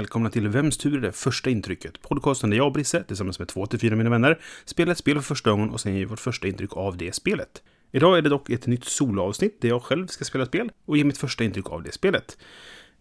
Välkomna 0.00 0.30
till 0.30 0.48
Vems 0.48 0.76
tur 0.76 0.96
är 0.96 1.00
det 1.00 1.12
första 1.12 1.50
intrycket? 1.50 2.02
Podcasten 2.02 2.50
där 2.50 2.56
jag 2.56 2.66
och 2.66 2.72
Brisse 2.72 3.02
tillsammans 3.02 3.38
med 3.38 3.48
två 3.48 3.66
till 3.66 3.78
fyra 3.78 3.96
mina 3.96 4.10
vänner 4.10 4.38
spelar 4.64 4.92
ett 4.92 4.98
spel 4.98 5.14
för 5.14 5.22
första 5.22 5.50
gången 5.50 5.70
och 5.70 5.80
sen 5.80 5.96
ger 5.96 6.06
vårt 6.06 6.20
första 6.20 6.48
intryck 6.48 6.76
av 6.76 6.96
det 6.96 7.14
spelet. 7.14 7.62
Idag 7.92 8.18
är 8.18 8.22
det 8.22 8.28
dock 8.28 8.50
ett 8.50 8.66
nytt 8.66 8.84
soloavsnitt 8.84 9.60
där 9.60 9.68
jag 9.68 9.82
själv 9.82 10.06
ska 10.06 10.24
spela 10.24 10.46
spel 10.46 10.70
och 10.84 10.96
ge 10.96 11.04
mitt 11.04 11.18
första 11.18 11.44
intryck 11.44 11.70
av 11.70 11.82
det 11.82 11.92
spelet. 11.92 12.38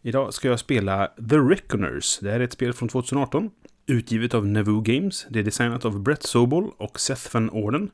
Idag 0.02 0.34
ska 0.34 0.48
jag 0.48 0.60
spela 0.60 1.08
The 1.30 1.36
Reckoners. 1.36 2.20
Det 2.20 2.32
här 2.32 2.40
är 2.40 2.44
ett 2.44 2.54
spel 2.54 2.74
från 2.74 2.90
2018. 2.90 3.50
Utgivet 3.86 4.34
av 4.34 4.48
Navoo 4.48 4.82
Games. 4.82 5.28
Det 5.30 5.40
är 5.40 5.44
designat 5.44 5.86
av 5.86 6.00
Brett 6.00 6.24
Sobol 6.24 6.72
och 6.78 7.00
Seth 7.00 7.34
Van 7.34 7.50
Orden. 7.50 7.90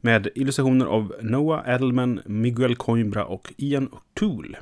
Med 0.00 0.28
illustrationer 0.34 0.86
av 0.86 1.14
Noah 1.22 1.74
Adelman, 1.74 2.20
Miguel 2.26 2.76
Coimbra 2.76 3.24
och 3.24 3.52
Ian 3.56 3.88
O'Toole. 3.88 4.56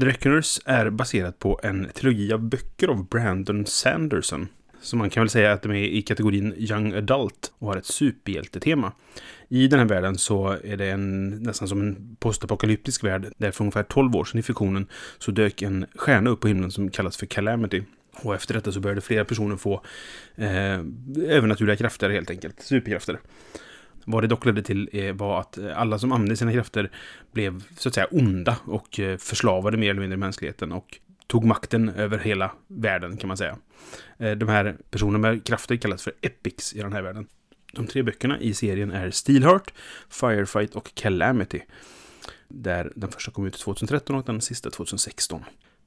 The 0.00 0.06
Reckoners 0.06 0.60
är 0.64 0.90
baserat 0.90 1.38
på 1.38 1.60
en 1.62 1.88
trilogi 1.94 2.32
av 2.32 2.40
böcker 2.40 2.88
av 2.88 3.08
Brandon 3.08 3.66
Sanderson. 3.66 4.48
Så 4.80 4.96
man 4.96 5.10
kan 5.10 5.20
väl 5.20 5.30
säga 5.30 5.52
att 5.52 5.62
de 5.62 5.72
är 5.72 5.84
i 5.84 6.02
kategorin 6.02 6.54
Young 6.56 6.94
Adult 6.94 7.52
och 7.58 7.68
har 7.68 7.76
ett 7.76 7.86
superhjältetema. 7.86 8.92
I 9.48 9.68
den 9.68 9.78
här 9.78 9.86
världen 9.86 10.18
så 10.18 10.48
är 10.64 10.76
det 10.76 10.90
en, 10.90 11.28
nästan 11.28 11.68
som 11.68 11.80
en 11.80 12.16
postapokalyptisk 12.20 13.04
värld 13.04 13.32
där 13.36 13.50
för 13.50 13.64
ungefär 13.64 13.82
12 13.82 14.16
år 14.16 14.24
sedan 14.24 14.40
i 14.40 14.42
fiktionen 14.42 14.86
så 15.18 15.30
dök 15.30 15.62
en 15.62 15.86
stjärna 15.94 16.30
upp 16.30 16.40
på 16.40 16.48
himlen 16.48 16.70
som 16.70 16.90
kallas 16.90 17.16
för 17.16 17.26
Calamity. 17.26 17.82
Och 18.22 18.34
efter 18.34 18.54
detta 18.54 18.72
så 18.72 18.80
började 18.80 19.00
flera 19.00 19.24
personer 19.24 19.56
få 19.56 19.82
eh, 20.36 20.80
övernaturliga 21.28 21.76
krafter 21.76 22.10
helt 22.10 22.30
enkelt, 22.30 22.60
superkrafter. 22.60 23.20
Vad 24.04 24.22
det 24.22 24.26
dock 24.26 24.44
ledde 24.46 24.62
till 24.62 24.88
eh, 24.92 25.12
var 25.12 25.40
att 25.40 25.58
eh, 25.58 25.80
alla 25.80 25.98
som 25.98 26.12
använde 26.12 26.36
sina 26.36 26.52
krafter 26.52 26.90
blev 27.32 27.64
så 27.76 27.88
att 27.88 27.94
säga 27.94 28.06
onda 28.10 28.56
och 28.64 29.00
eh, 29.00 29.16
förslavade 29.16 29.76
mer 29.76 29.90
eller 29.90 30.00
mindre 30.00 30.16
mänskligheten 30.16 30.72
och 30.72 30.98
tog 31.26 31.44
makten 31.44 31.88
över 31.88 32.18
hela 32.18 32.52
världen 32.66 33.16
kan 33.16 33.28
man 33.28 33.36
säga. 33.36 33.56
De 34.18 34.48
här 34.48 34.76
personerna 34.90 35.18
med 35.18 35.44
krafter 35.44 35.76
kallas 35.76 36.02
för 36.02 36.12
epics 36.20 36.74
i 36.74 36.78
den 36.78 36.92
här 36.92 37.02
världen. 37.02 37.26
De 37.72 37.86
tre 37.86 38.02
böckerna 38.02 38.40
i 38.40 38.54
serien 38.54 38.90
är 38.90 39.10
Steelheart, 39.10 39.72
Firefight 40.08 40.74
och 40.74 40.94
Calamity. 40.94 41.60
Där 42.48 42.92
den 42.96 43.10
första 43.12 43.30
kom 43.30 43.46
ut 43.46 43.58
2013 43.58 44.16
och 44.16 44.24
den 44.24 44.40
sista 44.40 44.70
2016. 44.70 45.44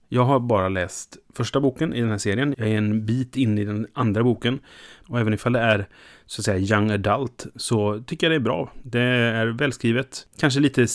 Jag 0.09 0.25
har 0.25 0.39
bara 0.39 0.69
läst 0.69 1.17
första 1.33 1.59
boken 1.59 1.93
i 1.93 2.01
den 2.01 2.09
här 2.09 2.17
serien. 2.17 2.55
Jag 2.57 2.67
är 2.67 2.77
en 2.77 3.05
bit 3.05 3.37
in 3.37 3.57
i 3.57 3.65
den 3.65 3.87
andra 3.93 4.23
boken. 4.23 4.59
Och 5.07 5.19
även 5.19 5.33
ifall 5.33 5.53
det 5.53 5.59
är 5.59 5.87
så 6.25 6.41
att 6.41 6.45
säga 6.45 6.77
young 6.77 6.91
adult 6.91 7.47
så 7.55 8.03
tycker 8.07 8.27
jag 8.27 8.31
det 8.31 8.35
är 8.35 8.43
bra. 8.43 8.71
Det 8.83 9.01
är 9.01 9.47
välskrivet. 9.47 10.27
Kanske 10.39 10.59
lite 10.59 10.87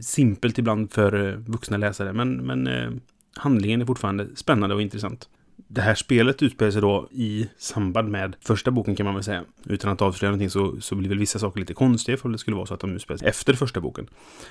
simpelt 0.00 0.58
ibland 0.58 0.92
för 0.92 1.28
eh, 1.28 1.36
vuxna 1.36 1.76
läsare. 1.76 2.12
Men, 2.12 2.36
men 2.36 2.66
eh, 2.66 2.90
handlingen 3.36 3.82
är 3.82 3.86
fortfarande 3.86 4.36
spännande 4.36 4.74
och 4.74 4.82
intressant. 4.82 5.28
Det 5.66 5.80
här 5.80 5.94
spelet 5.94 6.42
utspelar 6.42 6.70
sig 6.70 6.80
då 6.80 7.08
i 7.10 7.48
samband 7.58 8.08
med 8.08 8.36
första 8.40 8.70
boken 8.70 8.96
kan 8.96 9.06
man 9.06 9.14
väl 9.14 9.24
säga. 9.24 9.44
Utan 9.64 9.92
att 9.92 10.02
avslöja 10.02 10.30
någonting 10.30 10.50
så, 10.50 10.80
så 10.80 10.94
blir 10.94 11.08
väl 11.08 11.18
vissa 11.18 11.38
saker 11.38 11.60
lite 11.60 11.74
konstiga 11.74 12.14
ifall 12.14 12.32
det 12.32 12.38
skulle 12.38 12.56
vara 12.56 12.66
så 12.66 12.74
att 12.74 12.80
de 12.80 12.94
utspelar 12.94 13.18
sig 13.18 13.28
efter 13.28 13.54
första 13.54 13.80
boken. 13.80 14.08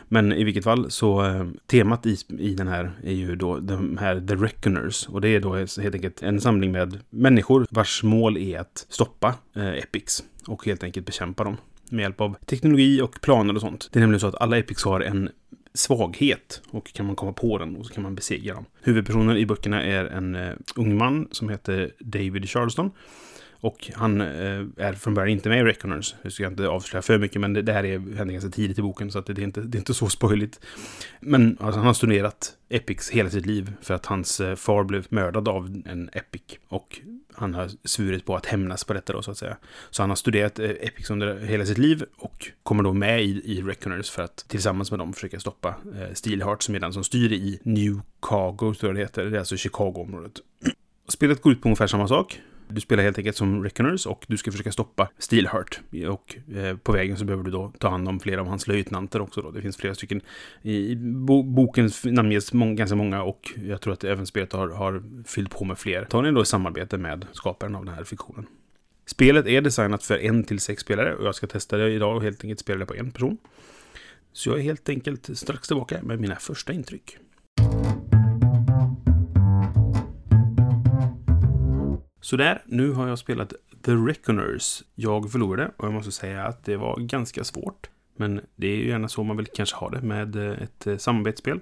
Men 0.08 0.34
i 0.34 0.44
vilket 0.44 0.64
fall 0.64 0.92
så 0.92 1.26
eh, 1.26 1.48
temat 1.66 2.06
i, 2.06 2.18
i 2.40 2.54
den 2.54 2.68
här 2.68 2.92
är 3.04 3.14
ju 3.14 3.36
då 3.36 3.60
de 3.60 3.98
här 3.98 4.28
The 4.28 4.36
Reckoners. 4.36 5.08
Och 5.08 5.22
det 5.22 5.30
är 5.30 5.40
då 5.40 5.56
helt 5.56 5.96
enkelt 5.96 6.24
en 6.24 6.42
samling 6.42 6.72
med 6.72 7.00
människor 7.10 7.68
vars 7.70 8.04
mål 8.04 8.38
är 8.38 8.60
att 8.60 8.86
stoppa 8.90 9.36
eh, 9.56 9.74
Epics 9.74 10.24
och 10.48 10.66
helt 10.66 10.84
enkelt 10.84 11.06
bekämpa 11.06 11.44
dem 11.44 11.58
med 11.90 12.04
hjälp 12.04 12.22
av 12.22 12.36
teknologi 12.46 13.02
och 13.02 13.22
planer 13.22 13.56
och 13.56 13.62
sånt. 13.62 13.90
Det 13.92 14.00
är 14.00 14.02
nämligen 14.02 14.20
så 14.20 14.28
att 14.28 14.42
alla 14.42 14.58
Epics 14.58 14.84
har 14.84 15.02
en 15.02 15.30
svaghet 15.78 16.62
och 16.72 16.94
kan 16.94 17.06
man 17.06 17.16
komma 17.16 17.34
på 17.34 17.58
den 17.58 17.76
och 17.76 17.86
så 17.86 17.94
kan 17.94 18.04
man 18.04 18.16
besegra 18.16 18.54
dem. 18.54 18.66
Huvudpersonen 18.82 19.38
i 19.38 19.46
böckerna 19.46 19.84
är 19.84 20.06
en 20.06 20.36
eh, 20.36 20.54
ung 20.76 20.98
man 20.98 21.28
som 21.32 21.50
heter 21.50 21.92
David 22.00 22.50
Charleston. 22.50 22.92
Och 23.60 23.92
han 23.94 24.22
eh, 24.22 24.66
är 24.78 24.94
från 24.94 25.14
början 25.14 25.30
inte 25.30 25.50
med 25.50 25.60
i 25.60 25.64
Reckoners. 25.64 26.16
Jag 26.22 26.32
ska 26.32 26.48
inte 26.48 26.68
avslöja 26.68 27.02
för 27.02 27.18
mycket, 27.18 27.42
men 27.42 27.54
det, 27.54 27.62
det 27.62 27.74
här 27.74 27.84
är, 27.84 28.00
händer 28.00 28.34
ganska 28.34 28.50
tidigt 28.50 28.80
i 28.80 28.82
boken, 28.82 29.12
så 29.12 29.20
att 29.20 29.26
det, 29.26 29.34
det, 29.34 29.42
är 29.42 29.44
inte, 29.44 29.62
det 29.62 29.78
är 29.78 29.80
inte 29.80 29.94
så 29.94 30.10
spoiligt. 30.10 30.60
Men 31.20 31.58
alltså, 31.60 31.80
han 31.80 31.88
har 31.88 31.94
studerat 31.94 32.54
Epics 32.70 33.10
hela 33.10 33.30
sitt 33.30 33.46
liv 33.46 33.74
för 33.82 33.94
att 33.94 34.06
hans 34.06 34.40
eh, 34.40 34.56
far 34.56 34.84
blev 34.84 35.06
mördad 35.10 35.48
av 35.48 35.82
en 35.86 36.10
Epic. 36.14 36.42
Och 36.68 37.02
han 37.34 37.54
har 37.54 37.70
svurit 37.84 38.26
på 38.26 38.36
att 38.36 38.46
hämnas 38.46 38.84
på 38.84 38.94
detta 38.94 39.14
då, 39.14 39.22
så 39.22 39.32
att 39.32 39.38
säga. 39.38 39.58
Så 39.90 40.04
han 40.04 40.10
har 40.10 40.16
studerat 40.16 40.60
eh, 40.60 40.70
Epics 40.70 41.10
under 41.10 41.40
hela 41.40 41.66
sitt 41.66 41.78
liv 41.78 42.04
och 42.18 42.52
kommer 42.64 42.84
då 42.84 42.94
med 42.94 43.24
i, 43.24 43.42
i 43.46 43.62
Reckoners 43.62 44.10
för 44.10 44.24
att 44.24 44.46
tillsammans 44.48 44.92
med 44.92 45.00
dem 45.00 45.14
försöka 45.14 45.40
stoppa 45.40 45.68
eh, 45.68 46.14
Steelheart 46.14 46.64
som 46.64 46.76
är 46.76 46.80
den 46.80 46.94
som 46.94 47.04
styr 47.04 47.32
i 47.32 47.60
New 47.64 48.02
Chicago, 48.22 48.74
tror 48.74 48.78
jag 48.82 48.96
det 48.96 49.00
heter. 49.00 49.26
Det 49.26 49.38
är 49.38 49.40
alltså 49.40 49.58
Chicago-området. 49.58 50.34
Spelet 51.08 51.42
går 51.42 51.54
ut 51.54 51.62
på 51.62 51.68
ungefär 51.68 51.88
samma 51.88 52.08
sak. 52.08 52.42
Du 52.70 52.82
spelar 52.82 53.04
helt 53.04 53.18
enkelt 53.18 53.38
som 53.38 53.64
Reckoners 53.64 54.06
och 54.06 54.26
du 54.28 54.38
ska 54.38 54.52
försöka 54.52 54.72
stoppa 54.72 55.10
Steelheart. 55.18 55.80
Och 56.10 56.36
eh, 56.56 56.78
på 56.78 56.92
vägen 56.92 57.18
så 57.18 57.26
behöver 57.26 57.44
du 57.44 57.52
då 57.52 57.74
ta 57.80 57.90
hand 57.90 58.08
om 58.08 58.20
flera 58.20 58.42
av 58.42 58.48
hans 58.48 58.68
löjtnanter 58.68 59.22
också. 59.22 59.42
Då. 59.42 59.52
Det 59.52 59.62
finns 59.62 59.78
flera 59.78 59.96
stycken. 59.96 60.22
I 60.62 60.96
bo 60.96 61.44
boken 61.44 61.90
namnges 62.04 62.54
må 62.54 62.74
ganska 62.74 62.96
många 62.96 63.24
och 63.24 63.54
jag 63.68 63.82
tror 63.82 63.94
att 63.94 64.04
även 64.04 64.26
spelet 64.26 64.54
har, 64.54 64.70
har 64.70 65.04
fyllt 65.28 65.52
på 65.52 65.66
med 65.66 65.78
fler. 65.78 66.06
Tar 66.06 66.22
ni 66.22 66.32
då 66.32 66.42
i 66.42 66.46
samarbete 66.46 66.98
med 66.98 67.26
skaparen 67.32 67.76
av 67.76 67.86
den 67.86 67.94
här 67.94 68.04
fiktionen. 68.04 68.46
Spelet 69.06 69.48
är 69.48 69.62
designat 69.62 70.04
för 70.04 70.18
en 70.18 70.44
till 70.44 70.60
sex 70.60 70.82
spelare 70.82 71.16
och 71.16 71.26
jag 71.26 71.36
ska 71.36 71.48
testa 71.48 71.78
det 71.78 71.90
idag 71.90 72.16
och 72.16 72.24
helt 72.24 72.44
enkelt 72.44 72.60
spela 72.60 72.80
det 72.80 72.86
på 72.86 72.96
en 72.96 73.12
person. 73.12 73.38
Så 74.34 74.50
jag 74.50 74.58
är 74.58 74.62
helt 74.62 74.90
enkelt 74.90 75.38
strax 75.38 75.68
tillbaka 75.68 76.00
med 76.04 76.20
mina 76.20 76.36
första 76.36 76.74
intryck. 76.74 77.18
Sådär, 82.28 82.62
nu 82.66 82.92
har 82.92 83.08
jag 83.08 83.20
spelat 83.20 83.54
The 83.82 83.92
Reckoners. 83.92 84.84
Jag 84.96 85.32
förlorade 85.32 85.72
och 85.78 85.86
jag 85.86 85.94
måste 85.94 86.12
säga 86.12 86.44
att 86.44 86.66
det 86.66 86.78
var 86.78 87.00
ganska 87.00 87.44
svårt. 87.44 87.90
Men 88.16 88.42
det 88.56 88.68
är 88.68 88.76
ju 88.76 88.88
gärna 88.88 89.08
så 89.08 89.24
man 89.24 89.38
vill 89.38 89.48
kanske 89.48 89.76
ha 89.76 89.90
det 89.90 90.02
med 90.02 90.36
eh, 90.36 90.64
ett 90.64 90.88
eh, 90.88 90.98
samarbetsspel. 90.98 91.60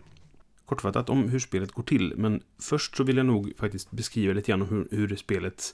Kortfattat 0.65 1.09
om 1.09 1.29
hur 1.29 1.39
spelet 1.39 1.71
går 1.71 1.83
till, 1.83 2.13
men 2.17 2.41
först 2.61 2.95
så 2.95 3.03
vill 3.03 3.17
jag 3.17 3.25
nog 3.25 3.53
faktiskt 3.57 3.91
beskriva 3.91 4.33
lite 4.33 4.51
grann 4.51 4.61
om 4.61 4.67
hur, 4.67 4.87
hur 4.91 5.15
spelet 5.15 5.73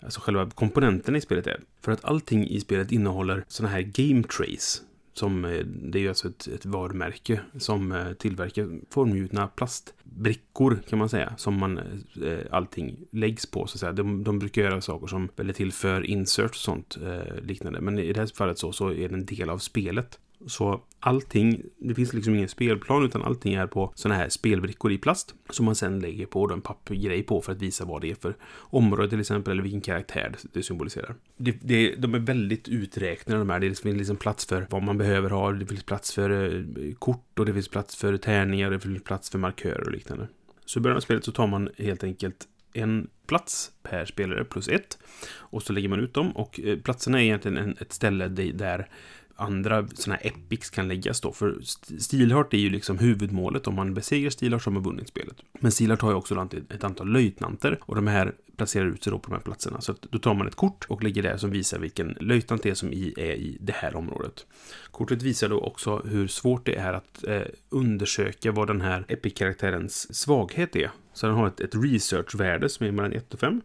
Alltså 0.00 0.20
själva 0.20 0.50
komponenterna 0.50 1.18
i 1.18 1.20
spelet 1.20 1.46
är. 1.46 1.60
För 1.80 1.92
att 1.92 2.04
allting 2.04 2.48
i 2.48 2.60
spelet 2.60 2.92
innehåller 2.92 3.44
sådana 3.48 3.72
här 3.74 3.82
game 3.82 4.22
trays 4.22 4.82
som, 5.14 5.44
eh, 5.44 5.64
det 5.66 5.98
är 5.98 6.02
ju 6.02 6.08
alltså 6.08 6.28
ett, 6.28 6.46
ett 6.46 6.66
varumärke 6.66 7.40
som 7.58 7.92
eh, 7.92 8.12
tillverkar 8.12 8.80
formgjutna 8.90 9.48
plastbrickor 9.48 10.78
kan 10.88 10.98
man 10.98 11.08
säga. 11.08 11.34
Som 11.36 11.58
man, 11.58 11.78
eh, 11.78 12.38
allting 12.50 12.98
läggs 13.10 13.46
på 13.46 13.66
så 13.66 13.76
att 13.76 13.80
säga. 13.80 13.92
De, 13.92 14.24
de 14.24 14.38
brukar 14.38 14.62
göra 14.62 14.80
saker 14.80 15.06
som 15.06 15.28
väljer 15.36 15.54
till 15.54 15.72
för 15.72 16.06
insert 16.06 16.50
och 16.50 16.56
sånt 16.56 16.98
liknande. 17.42 17.80
Men 17.80 17.98
i 17.98 18.12
det 18.12 18.20
här 18.20 18.30
fallet 18.34 18.58
så, 18.58 18.72
så 18.72 18.92
är 18.92 19.08
det 19.08 19.14
en 19.14 19.26
del 19.26 19.50
av 19.50 19.58
spelet. 19.58 20.18
Så 20.46 20.80
allting, 21.00 21.62
det 21.78 21.94
finns 21.94 22.12
liksom 22.12 22.34
ingen 22.34 22.48
spelplan 22.48 23.04
utan 23.04 23.22
allting 23.22 23.54
är 23.54 23.66
på 23.66 23.92
sådana 23.94 24.20
här 24.20 24.28
spelbrickor 24.28 24.92
i 24.92 24.98
plast. 24.98 25.34
Som 25.50 25.64
man 25.64 25.74
sen 25.74 26.00
lägger 26.00 26.26
på 26.26 26.52
en 26.52 26.60
pappgrej 26.60 27.22
på 27.22 27.40
för 27.40 27.52
att 27.52 27.62
visa 27.62 27.84
vad 27.84 28.00
det 28.00 28.10
är 28.10 28.14
för 28.14 28.36
område 28.54 29.08
till 29.08 29.20
exempel 29.20 29.52
eller 29.52 29.62
vilken 29.62 29.80
karaktär 29.80 30.34
det 30.52 30.62
symboliserar. 30.62 31.14
Det, 31.36 31.56
det, 31.62 31.94
de 31.94 32.14
är 32.14 32.18
väldigt 32.18 32.68
uträknade 32.68 33.38
de 33.38 33.50
här. 33.50 33.60
Det 33.60 33.80
finns 33.80 33.96
liksom 33.96 34.16
plats 34.16 34.46
för 34.46 34.66
vad 34.70 34.82
man 34.82 34.98
behöver 34.98 35.30
ha. 35.30 35.52
Det 35.52 35.66
finns 35.66 35.84
plats 35.84 36.14
för 36.14 36.30
eh, 36.30 36.94
kort 36.94 37.38
och 37.38 37.46
det 37.46 37.52
finns 37.52 37.68
plats 37.68 37.96
för 37.96 38.16
tärningar. 38.16 38.70
Det 38.70 38.80
finns 38.80 39.02
plats 39.02 39.30
för 39.30 39.38
markörer 39.38 39.86
och 39.86 39.92
liknande. 39.92 40.28
Så 40.64 40.78
i 40.78 40.82
början 40.82 40.96
av 40.96 41.00
spelet 41.00 41.24
så 41.24 41.32
tar 41.32 41.46
man 41.46 41.68
helt 41.78 42.04
enkelt 42.04 42.48
en 42.72 43.08
plats 43.26 43.70
per 43.82 44.04
spelare 44.04 44.44
plus 44.44 44.68
ett. 44.68 44.98
Och 45.32 45.62
så 45.62 45.72
lägger 45.72 45.88
man 45.88 46.00
ut 46.00 46.14
dem 46.14 46.36
och 46.36 46.60
eh, 46.60 46.78
platserna 46.78 47.18
är 47.18 47.24
egentligen 47.24 47.76
ett 47.80 47.92
ställe 47.92 48.28
där 48.28 48.88
andra 49.36 49.88
sådana 49.88 50.20
här 50.22 50.30
epics 50.30 50.70
kan 50.70 50.88
läggas 50.88 51.20
då. 51.20 51.32
För 51.32 51.58
Steelheart 51.98 52.54
är 52.54 52.58
ju 52.58 52.70
liksom 52.70 52.98
huvudmålet. 52.98 53.66
Om 53.66 53.74
man 53.74 53.94
besegrar 53.94 54.30
Steelheart 54.30 54.62
så 54.62 54.70
har 54.70 54.74
man 54.74 54.82
vunnit 54.82 55.08
spelet. 55.08 55.36
Men 55.60 55.72
Steelheart 55.72 56.00
har 56.00 56.10
ju 56.10 56.16
också 56.16 56.48
ett 56.70 56.84
antal 56.84 57.08
löjtnanter. 57.08 57.78
Och 57.82 57.94
de 57.94 58.06
här 58.06 58.34
placerar 58.56 58.86
ut 58.86 59.04
sig 59.04 59.10
då 59.10 59.18
på 59.18 59.30
de 59.30 59.36
här 59.36 59.42
platserna. 59.42 59.80
Så 59.80 59.94
då 60.00 60.18
tar 60.18 60.34
man 60.34 60.46
ett 60.46 60.54
kort 60.54 60.84
och 60.88 61.02
lägger 61.02 61.22
det 61.22 61.38
som 61.38 61.50
visar 61.50 61.78
vilken 61.78 62.16
löjtnant 62.20 62.62
det 62.62 62.70
är 62.70 62.74
som 62.74 62.88
är 62.92 63.18
i 63.18 63.58
det 63.60 63.72
här 63.72 63.96
området. 63.96 64.46
Kortet 64.90 65.22
visar 65.22 65.48
då 65.48 65.60
också 65.60 66.02
hur 66.04 66.28
svårt 66.28 66.66
det 66.66 66.74
är 66.74 66.92
att 66.92 67.24
eh, 67.24 67.42
undersöka 67.68 68.52
vad 68.52 68.66
den 68.66 68.80
här 68.80 69.04
epic-karaktärens 69.08 70.14
svaghet 70.14 70.76
är. 70.76 70.90
Så 71.12 71.26
den 71.26 71.34
har 71.34 71.46
ett, 71.46 71.60
ett 71.60 71.74
research-värde 71.74 72.68
som 72.68 72.86
är 72.86 72.90
mellan 72.90 73.12
1 73.12 73.34
och 73.34 73.40
5. 73.40 73.60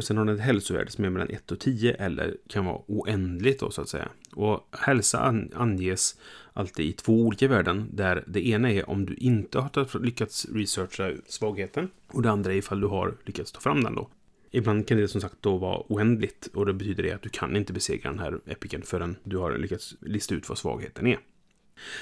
Och 0.00 0.04
sen 0.04 0.16
har 0.16 0.24
den 0.24 0.34
ett 0.34 0.40
hälsovärde 0.40 0.90
som 0.90 1.04
är 1.04 1.10
mellan 1.10 1.30
1 1.30 1.52
och 1.52 1.60
10 1.60 1.94
eller 1.94 2.36
kan 2.48 2.64
vara 2.64 2.80
oändligt 2.86 3.60
då 3.60 3.70
så 3.70 3.82
att 3.82 3.88
säga. 3.88 4.08
Och 4.32 4.68
hälsa 4.72 5.44
anges 5.54 6.18
alltid 6.52 6.86
i 6.86 6.92
två 6.92 7.12
olika 7.12 7.48
värden 7.48 7.88
där 7.92 8.24
det 8.26 8.48
ena 8.48 8.70
är 8.70 8.90
om 8.90 9.06
du 9.06 9.14
inte 9.14 9.58
har 9.58 9.98
lyckats 10.02 10.46
researcha 10.54 11.12
svagheten 11.26 11.88
och 12.06 12.22
det 12.22 12.30
andra 12.30 12.52
är 12.52 12.56
ifall 12.56 12.80
du 12.80 12.86
har 12.86 13.16
lyckats 13.24 13.52
ta 13.52 13.60
fram 13.60 13.84
den 13.84 13.94
då. 13.94 14.08
Ibland 14.50 14.86
kan 14.88 14.98
det 14.98 15.08
som 15.08 15.20
sagt 15.20 15.36
då 15.40 15.56
vara 15.56 15.82
oändligt 15.88 16.48
och 16.54 16.66
det 16.66 16.72
betyder 16.72 17.02
det 17.02 17.12
att 17.12 17.22
du 17.22 17.28
kan 17.28 17.56
inte 17.56 17.72
besegra 17.72 18.10
den 18.10 18.18
här 18.18 18.40
epiken 18.46 18.82
förrän 18.82 19.16
du 19.24 19.36
har 19.36 19.58
lyckats 19.58 19.94
lista 20.00 20.34
ut 20.34 20.48
vad 20.48 20.58
svagheten 20.58 21.06
är. 21.06 21.18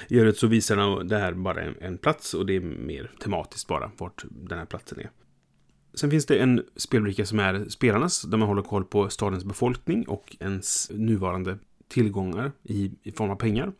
I 0.07 0.19
övrigt 0.19 0.37
så 0.37 0.47
visar 0.47 1.03
det 1.03 1.17
här 1.17 1.33
bara 1.33 1.61
en, 1.61 1.75
en 1.81 1.97
plats 1.97 2.33
och 2.33 2.45
det 2.45 2.55
är 2.55 2.61
mer 2.61 3.11
tematiskt 3.19 3.67
bara 3.67 3.91
vart 3.97 4.23
den 4.29 4.57
här 4.57 4.65
platsen 4.65 4.99
är. 4.99 5.09
Sen 5.93 6.11
finns 6.11 6.25
det 6.25 6.37
en 6.37 6.63
spelbricka 6.75 7.25
som 7.25 7.39
är 7.39 7.65
spelarnas, 7.69 8.21
där 8.21 8.37
man 8.37 8.47
håller 8.47 8.61
koll 8.61 8.85
på 8.85 9.09
stadens 9.09 9.43
befolkning 9.43 10.07
och 10.07 10.37
ens 10.39 10.91
nuvarande 10.93 11.57
tillgångar 11.87 12.51
i, 12.63 12.91
i 13.03 13.11
form 13.11 13.29
av 13.29 13.35
pengar. 13.35 13.71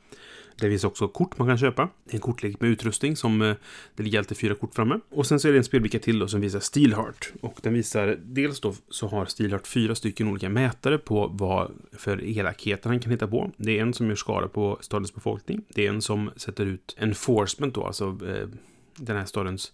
Det 0.60 0.70
finns 0.70 0.84
också 0.84 1.08
kort 1.08 1.38
man 1.38 1.48
kan 1.48 1.58
köpa. 1.58 1.90
Det 2.06 2.12
är 2.12 2.16
en 2.16 2.22
kortlek 2.22 2.62
med 2.62 2.70
utrustning 2.70 3.16
som 3.16 3.42
eh, 3.42 3.56
det 3.96 4.04
ligger 4.04 4.20
alltid 4.20 4.38
fyra 4.38 4.56
kort 4.56 4.76
framme. 4.76 5.00
Och 5.10 5.26
sen 5.26 5.40
så 5.40 5.48
är 5.48 5.52
det 5.52 5.58
en 5.58 5.64
spelbricka 5.64 6.00
till 6.00 6.20
då 6.20 6.28
som 6.28 6.42
visar 6.42 6.60
Steelheart. 6.60 7.32
Och 7.42 7.60
den 7.62 7.74
visar 7.74 8.18
dels 8.24 8.60
då 8.60 8.76
så 8.90 9.08
har 9.08 9.26
Steelheart 9.26 9.68
fyra 9.68 9.96
stycken 9.96 10.28
olika 10.28 10.50
mätare 10.50 10.98
på 10.98 11.28
vad 11.28 11.72
för 11.92 12.24
elakheter 12.24 12.90
han 12.90 13.00
kan 13.00 13.12
hitta 13.12 13.28
på. 13.28 13.52
Det 13.58 13.78
är 13.78 13.82
en 13.82 13.94
som 13.94 14.08
gör 14.08 14.16
skada 14.16 14.48
på 14.48 14.78
stadens 14.82 15.16
befolkning. 15.16 15.64
Det 15.70 15.86
är 15.86 15.90
en 15.90 16.02
som 16.02 16.32
sätter 16.36 16.66
ut 16.66 16.96
enforcement 17.00 17.74
då, 17.74 17.84
alltså 17.84 18.06
eh, 18.06 18.48
den 18.96 19.18
här 19.18 19.26
stadens 19.26 19.72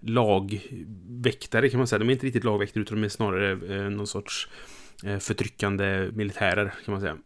lagväktare 0.00 1.68
kan 1.68 1.78
man 1.78 1.86
säga. 1.86 1.98
De 1.98 2.08
är 2.08 2.12
inte 2.12 2.26
riktigt 2.26 2.44
lagväktare 2.44 2.82
utan 2.82 3.00
de 3.00 3.04
är 3.04 3.08
snarare 3.08 3.50
eh, 3.76 3.90
någon 3.90 4.06
sorts 4.06 4.48
eh, 5.04 5.18
förtryckande 5.18 6.10
militärer 6.14 6.74
kan 6.84 6.92
man 6.92 7.00
säga. 7.00 7.16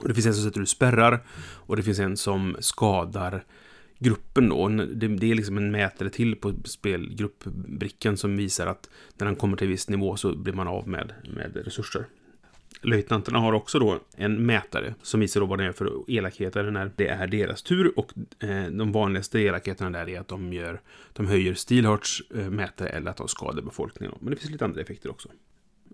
Och 0.00 0.08
det 0.08 0.14
finns 0.14 0.26
en 0.26 0.34
som 0.34 0.44
sätter 0.44 0.60
ut 0.60 0.68
spärrar 0.68 1.26
och 1.42 1.76
det 1.76 1.82
finns 1.82 1.98
en 1.98 2.16
som 2.16 2.56
skadar 2.60 3.44
gruppen 3.98 4.48
då. 4.48 4.68
Det, 4.68 5.08
det 5.08 5.30
är 5.30 5.34
liksom 5.34 5.56
en 5.56 5.70
mätare 5.70 6.10
till 6.10 6.36
på 6.36 6.54
spelgruppbrickan 6.64 8.16
som 8.16 8.36
visar 8.36 8.66
att 8.66 8.90
när 9.18 9.26
han 9.26 9.36
kommer 9.36 9.56
till 9.56 9.66
en 9.66 9.70
viss 9.70 9.88
nivå 9.88 10.16
så 10.16 10.36
blir 10.36 10.52
man 10.52 10.68
av 10.68 10.88
med, 10.88 11.12
med 11.34 11.56
resurser. 11.64 12.06
Löjtnanterna 12.80 13.38
har 13.38 13.52
också 13.52 13.78
då 13.78 14.00
en 14.16 14.46
mätare 14.46 14.94
som 15.02 15.20
visar 15.20 15.40
då 15.40 15.46
vad 15.46 15.58
det 15.58 15.64
är 15.64 15.72
för 15.72 16.10
elakheter 16.10 16.70
när 16.70 16.90
det 16.96 17.08
är 17.08 17.26
deras 17.26 17.62
tur 17.62 17.98
och 17.98 18.12
eh, 18.38 18.66
de 18.66 18.92
vanligaste 18.92 19.40
elakheterna 19.40 19.90
där 19.90 20.08
är 20.08 20.20
att 20.20 20.28
de, 20.28 20.52
gör, 20.52 20.80
de 21.12 21.26
höjer 21.26 21.54
Steelhearts 21.54 22.22
eh, 22.34 22.50
mätare 22.50 22.88
eller 22.88 23.10
att 23.10 23.16
de 23.16 23.28
skadar 23.28 23.62
befolkningen. 23.62 24.14
Men 24.20 24.30
det 24.30 24.36
finns 24.36 24.50
lite 24.50 24.64
andra 24.64 24.80
effekter 24.80 25.10
också. 25.10 25.28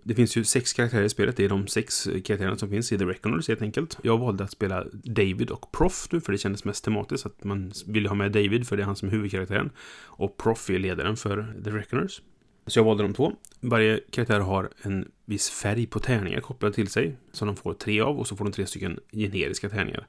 Det 0.03 0.15
finns 0.15 0.37
ju 0.37 0.43
sex 0.43 0.73
karaktärer 0.73 1.03
i 1.03 1.09
spelet. 1.09 1.37
Det 1.37 1.45
är 1.45 1.49
de 1.49 1.67
sex 1.67 2.07
eh, 2.07 2.21
karaktärerna 2.21 2.57
som 2.57 2.69
finns 2.69 2.91
i 2.91 2.97
The 2.97 3.05
Reckoners 3.05 3.47
helt 3.47 3.61
enkelt. 3.61 3.97
Jag 4.01 4.17
valde 4.17 4.43
att 4.43 4.51
spela 4.51 4.85
David 4.91 5.51
och 5.51 5.71
Proff 5.71 6.07
nu 6.11 6.21
för 6.21 6.31
det 6.31 6.37
kändes 6.37 6.65
mest 6.65 6.83
tematiskt. 6.83 7.25
Att 7.25 7.43
man 7.43 7.71
vill 7.85 8.07
ha 8.07 8.15
med 8.15 8.31
David 8.31 8.67
för 8.67 8.77
det 8.77 8.83
är 8.83 8.85
han 8.85 8.95
som 8.95 9.07
är 9.07 9.11
huvudkaraktären. 9.11 9.69
Och 10.03 10.37
Proff 10.37 10.69
är 10.69 10.79
ledaren 10.79 11.17
för 11.17 11.61
The 11.63 11.69
Reckoners. 11.69 12.21
Så 12.69 12.79
jag 12.79 12.83
valde 12.83 13.03
de 13.03 13.13
två. 13.13 13.33
Varje 13.59 13.99
karaktär 14.11 14.39
har 14.39 14.69
en 14.81 15.11
viss 15.25 15.49
färg 15.49 15.87
på 15.87 15.99
tärningar 15.99 16.41
kopplad 16.41 16.73
till 16.73 16.87
sig. 16.87 17.15
Som 17.31 17.47
de 17.47 17.55
får 17.55 17.73
tre 17.73 18.01
av 18.01 18.19
och 18.19 18.27
så 18.27 18.35
får 18.35 18.45
de 18.45 18.51
tre 18.51 18.65
stycken 18.65 18.99
generiska 19.11 19.69
tärningar. 19.69 20.07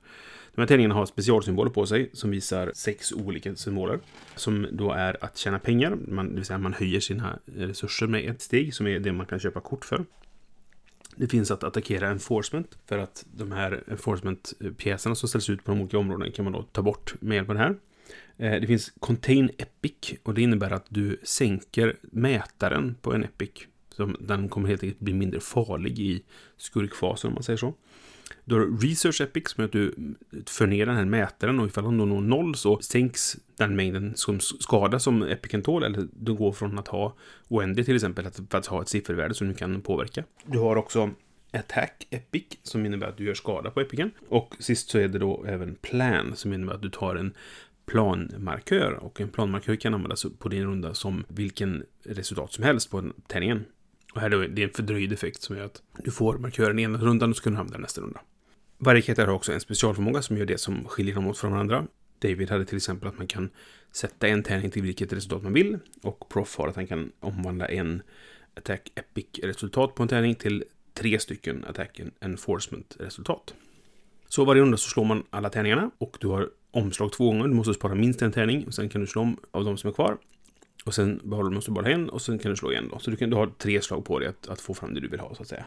De 0.54 0.60
här 0.60 0.68
tärningarna 0.68 0.94
har 0.94 1.06
specialsymboler 1.06 1.70
på 1.70 1.86
sig 1.86 2.10
som 2.12 2.30
visar 2.30 2.72
sex 2.74 3.12
olika 3.12 3.56
symboler. 3.56 3.98
Som 4.36 4.66
då 4.72 4.92
är 4.92 5.24
att 5.24 5.36
tjäna 5.36 5.58
pengar, 5.58 5.98
man, 6.08 6.28
det 6.28 6.34
vill 6.34 6.44
säga 6.44 6.58
man 6.58 6.72
höjer 6.72 7.00
sina 7.00 7.38
resurser 7.44 8.06
med 8.06 8.30
ett 8.30 8.42
steg 8.42 8.74
som 8.74 8.86
är 8.86 8.98
det 8.98 9.12
man 9.12 9.26
kan 9.26 9.40
köpa 9.40 9.60
kort 9.60 9.84
för. 9.84 10.04
Det 11.16 11.28
finns 11.28 11.50
att 11.50 11.64
attackera 11.64 12.08
enforcement 12.08 12.78
för 12.86 12.98
att 12.98 13.26
de 13.36 13.52
här 13.52 13.84
enforcement-pjäserna 13.86 15.14
som 15.14 15.28
ställs 15.28 15.50
ut 15.50 15.64
på 15.64 15.72
de 15.72 15.80
olika 15.80 15.98
områdena 15.98 16.32
kan 16.32 16.44
man 16.44 16.52
då 16.52 16.62
ta 16.62 16.82
bort 16.82 17.14
med 17.20 17.34
hjälp 17.34 17.48
av 17.48 17.54
det 17.54 17.60
här. 17.60 17.76
Eh, 18.36 18.60
det 18.60 18.66
finns 18.66 18.92
Contain 19.00 19.50
Epic 19.58 20.18
och 20.22 20.34
det 20.34 20.42
innebär 20.42 20.70
att 20.70 20.86
du 20.88 21.20
sänker 21.22 21.96
mätaren 22.02 22.94
på 23.02 23.14
en 23.14 23.24
Epic. 23.24 23.50
Så 23.96 24.06
den 24.20 24.48
kommer 24.48 24.68
helt 24.68 24.82
enkelt 24.82 25.00
bli 25.00 25.14
mindre 25.14 25.40
farlig 25.40 25.98
i 25.98 26.22
skurkfasen 26.56 27.28
om 27.28 27.34
man 27.34 27.42
säger 27.42 27.56
så. 27.56 27.74
Du 28.44 28.54
har 28.54 28.80
Research 28.80 29.20
Epic 29.20 29.48
som 29.48 29.62
gör 29.62 29.66
att 29.66 29.72
du 29.72 30.14
för 30.46 30.66
ner 30.66 30.86
den 30.86 30.96
här 30.96 31.04
mätaren 31.04 31.60
och 31.60 31.66
ifall 31.66 31.84
den 31.84 31.98
då 31.98 32.04
når 32.04 32.20
noll 32.20 32.54
så 32.54 32.78
sänks 32.80 33.36
den 33.56 33.76
mängden 33.76 34.12
som 34.16 34.40
skada 34.40 34.98
som 34.98 35.22
Epicen 35.22 35.62
tål. 35.62 35.82
Eller 35.82 36.08
du 36.12 36.34
går 36.34 36.52
från 36.52 36.78
att 36.78 36.88
ha 36.88 37.16
oändligt 37.48 37.86
till 37.86 37.94
exempel 37.94 38.30
för 38.50 38.58
att 38.58 38.66
ha 38.66 38.82
ett 38.82 38.88
siffervärde 38.88 39.34
som 39.34 39.48
du 39.48 39.54
kan 39.54 39.80
påverka. 39.80 40.24
Du 40.46 40.58
har 40.58 40.76
också 40.76 41.10
Attack 41.52 42.06
Epic 42.10 42.44
som 42.62 42.86
innebär 42.86 43.06
att 43.06 43.16
du 43.16 43.24
gör 43.24 43.34
skada 43.34 43.70
på 43.70 43.80
Epicen. 43.80 44.10
Och 44.28 44.56
sist 44.58 44.90
så 44.90 44.98
är 44.98 45.08
det 45.08 45.18
då 45.18 45.44
även 45.48 45.74
Plan 45.74 46.32
som 46.36 46.52
innebär 46.52 46.74
att 46.74 46.82
du 46.82 46.90
tar 46.90 47.16
en 47.16 47.34
planmarkör. 47.90 48.92
Och 48.92 49.20
en 49.20 49.28
planmarkör 49.28 49.76
kan 49.76 49.94
användas 49.94 50.26
på 50.38 50.48
din 50.48 50.64
runda 50.64 50.94
som 50.94 51.24
vilken 51.28 51.84
resultat 52.04 52.52
som 52.52 52.64
helst 52.64 52.90
på 52.90 53.12
tärningen. 53.26 53.64
Och 54.14 54.20
här 54.20 54.30
är 54.30 54.48
det 54.48 54.62
en 54.62 54.70
fördröjd 54.70 55.12
effekt 55.12 55.42
som 55.42 55.56
gör 55.56 55.64
att 55.64 55.82
du 56.04 56.10
får 56.10 56.38
markören 56.38 56.78
i 56.78 56.82
ena 56.82 56.98
rundan 56.98 57.30
och 57.30 57.36
så 57.36 57.42
kan 57.42 57.52
du 57.52 57.58
använda 57.58 57.72
den 57.72 57.82
nästa 57.82 58.00
runda. 58.00 58.20
Varje 58.78 59.02
karaktär 59.02 59.26
har 59.26 59.34
också 59.34 59.52
en 59.52 59.60
specialförmåga 59.60 60.22
som 60.22 60.36
gör 60.36 60.46
det 60.46 60.58
som 60.58 60.84
skiljer 60.84 61.14
dem 61.14 61.26
åt 61.26 61.38
från 61.38 61.52
varandra. 61.52 61.86
David 62.18 62.50
hade 62.50 62.64
till 62.64 62.76
exempel 62.76 63.08
att 63.08 63.18
man 63.18 63.26
kan 63.26 63.50
sätta 63.92 64.28
en 64.28 64.42
tärning 64.42 64.70
till 64.70 64.82
vilket 64.82 65.12
resultat 65.12 65.42
man 65.42 65.52
vill. 65.52 65.78
Och 66.02 66.28
Proff 66.28 66.56
har 66.56 66.68
att 66.68 66.76
han 66.76 66.86
kan 66.86 67.12
omvandla 67.20 67.68
en 67.68 68.02
Attack 68.54 68.92
Epic-resultat 68.94 69.94
på 69.94 70.02
en 70.02 70.08
tärning 70.08 70.34
till 70.34 70.64
tre 70.94 71.18
stycken 71.18 71.64
Attack 71.64 72.00
Enforcement-resultat. 72.20 73.54
Så 74.28 74.44
varje 74.44 74.62
runda 74.62 74.76
så 74.76 74.88
slår 74.88 75.04
man 75.04 75.24
alla 75.30 75.50
tärningarna 75.50 75.90
och 75.98 76.16
du 76.20 76.26
har 76.26 76.50
omslag 76.70 77.12
två 77.12 77.26
gånger. 77.26 77.48
Du 77.48 77.54
måste 77.54 77.74
spara 77.74 77.94
minst 77.94 78.22
en 78.22 78.32
tärning 78.32 78.66
och 78.66 78.74
sen 78.74 78.88
kan 78.88 79.00
du 79.00 79.06
slå 79.06 79.22
om 79.22 79.36
av 79.50 79.64
de 79.64 79.76
som 79.76 79.88
är 79.88 79.94
kvar. 79.94 80.16
Och 80.84 80.94
sen 80.94 81.20
behåller, 81.24 81.50
du 81.50 81.54
måste 81.54 81.70
du 81.70 81.74
bara 81.74 81.90
en 81.90 82.10
och 82.10 82.22
sen 82.22 82.38
kan 82.38 82.50
du 82.50 82.56
slå 82.56 82.72
igen 82.72 82.88
då. 82.92 82.98
Så 82.98 83.10
du 83.10 83.16
kan 83.16 83.30
du 83.30 83.36
har 83.36 83.46
tre 83.46 83.82
slag 83.82 84.04
på 84.04 84.18
dig 84.18 84.28
att, 84.28 84.48
att 84.48 84.60
få 84.60 84.74
fram 84.74 84.94
det 84.94 85.00
du 85.00 85.08
vill 85.08 85.20
ha 85.20 85.34
så 85.34 85.42
att 85.42 85.48
säga. 85.48 85.64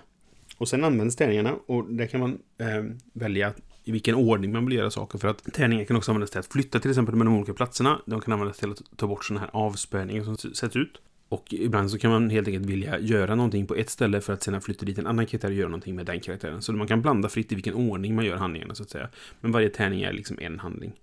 Och 0.58 0.68
sen 0.68 0.84
används 0.84 1.16
tärningarna 1.16 1.56
och 1.66 1.94
där 1.94 2.08
kan 2.08 2.20
man 2.20 2.40
eh, 2.58 2.84
välja 3.14 3.54
i 3.84 3.92
vilken 3.92 4.16
ordning 4.16 4.52
man 4.52 4.66
vill 4.66 4.76
göra 4.76 4.92
saker. 4.92 5.20
För 5.20 5.28
att 5.28 5.54
tärningar 5.54 5.86
kan 5.86 5.98
också 5.98 6.12
användas 6.12 6.30
till 6.30 6.40
att 6.40 6.54
flytta 6.54 6.80
till 6.80 6.92
exempel 6.92 7.16
med 7.16 7.28
de 7.28 7.36
olika 7.36 7.54
platserna. 7.54 8.02
De 8.06 8.22
kan 8.22 8.34
användas 8.34 8.58
till 8.58 8.72
att 8.72 8.82
ta 8.96 9.08
bort 9.08 9.26
sådana 9.26 9.42
här 9.42 9.50
avspärrningar 9.54 10.24
som 10.24 10.38
sätts 10.38 10.76
ut. 10.76 11.02
Och 11.34 11.54
ibland 11.54 11.92
så 11.92 11.98
kan 11.98 12.12
man 12.12 12.30
helt 12.30 12.48
enkelt 12.48 12.66
vilja 12.66 13.00
göra 13.00 13.36
någonting 13.36 13.68
på 13.68 13.76
ett 13.76 13.90
ställe 13.90 14.22
för 14.22 14.34
att 14.34 14.44
sedan 14.44 14.62
flytta 14.62 14.86
dit 14.86 14.98
en 14.98 15.08
annan 15.08 15.26
karaktär 15.26 15.48
och 15.48 15.54
göra 15.54 15.68
någonting 15.68 15.96
med 15.96 16.06
den 16.06 16.20
karaktären. 16.20 16.62
Så 16.62 16.74
man 16.74 16.88
kan 16.88 17.02
blanda 17.02 17.30
fritt 17.30 17.52
i 17.52 17.56
vilken 17.56 17.74
ordning 17.74 18.16
man 18.16 18.25
gör 18.25 18.36
handlingarna 18.36 18.75
så 18.75 18.84
att 18.84 18.90
säga. 18.90 19.10
Men 19.42 19.52
varje 19.52 19.70
tärning 19.70 20.02
är 20.02 20.13
liksom 20.13 20.40
en 20.40 20.60
handling. 20.60 20.94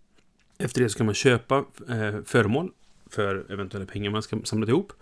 Efter 0.58 0.82
det 0.82 0.88
så 0.88 0.96
kan 0.96 1.06
man 1.06 1.14
köpa 1.14 1.64
eh, 1.88 2.22
föremål 2.24 2.70
för 3.10 3.52
eventuella 3.52 3.86
pengar 3.86 4.10
man 4.10 4.22
ska 4.22 4.38
samla 4.44 4.68
ihop. 4.68 4.92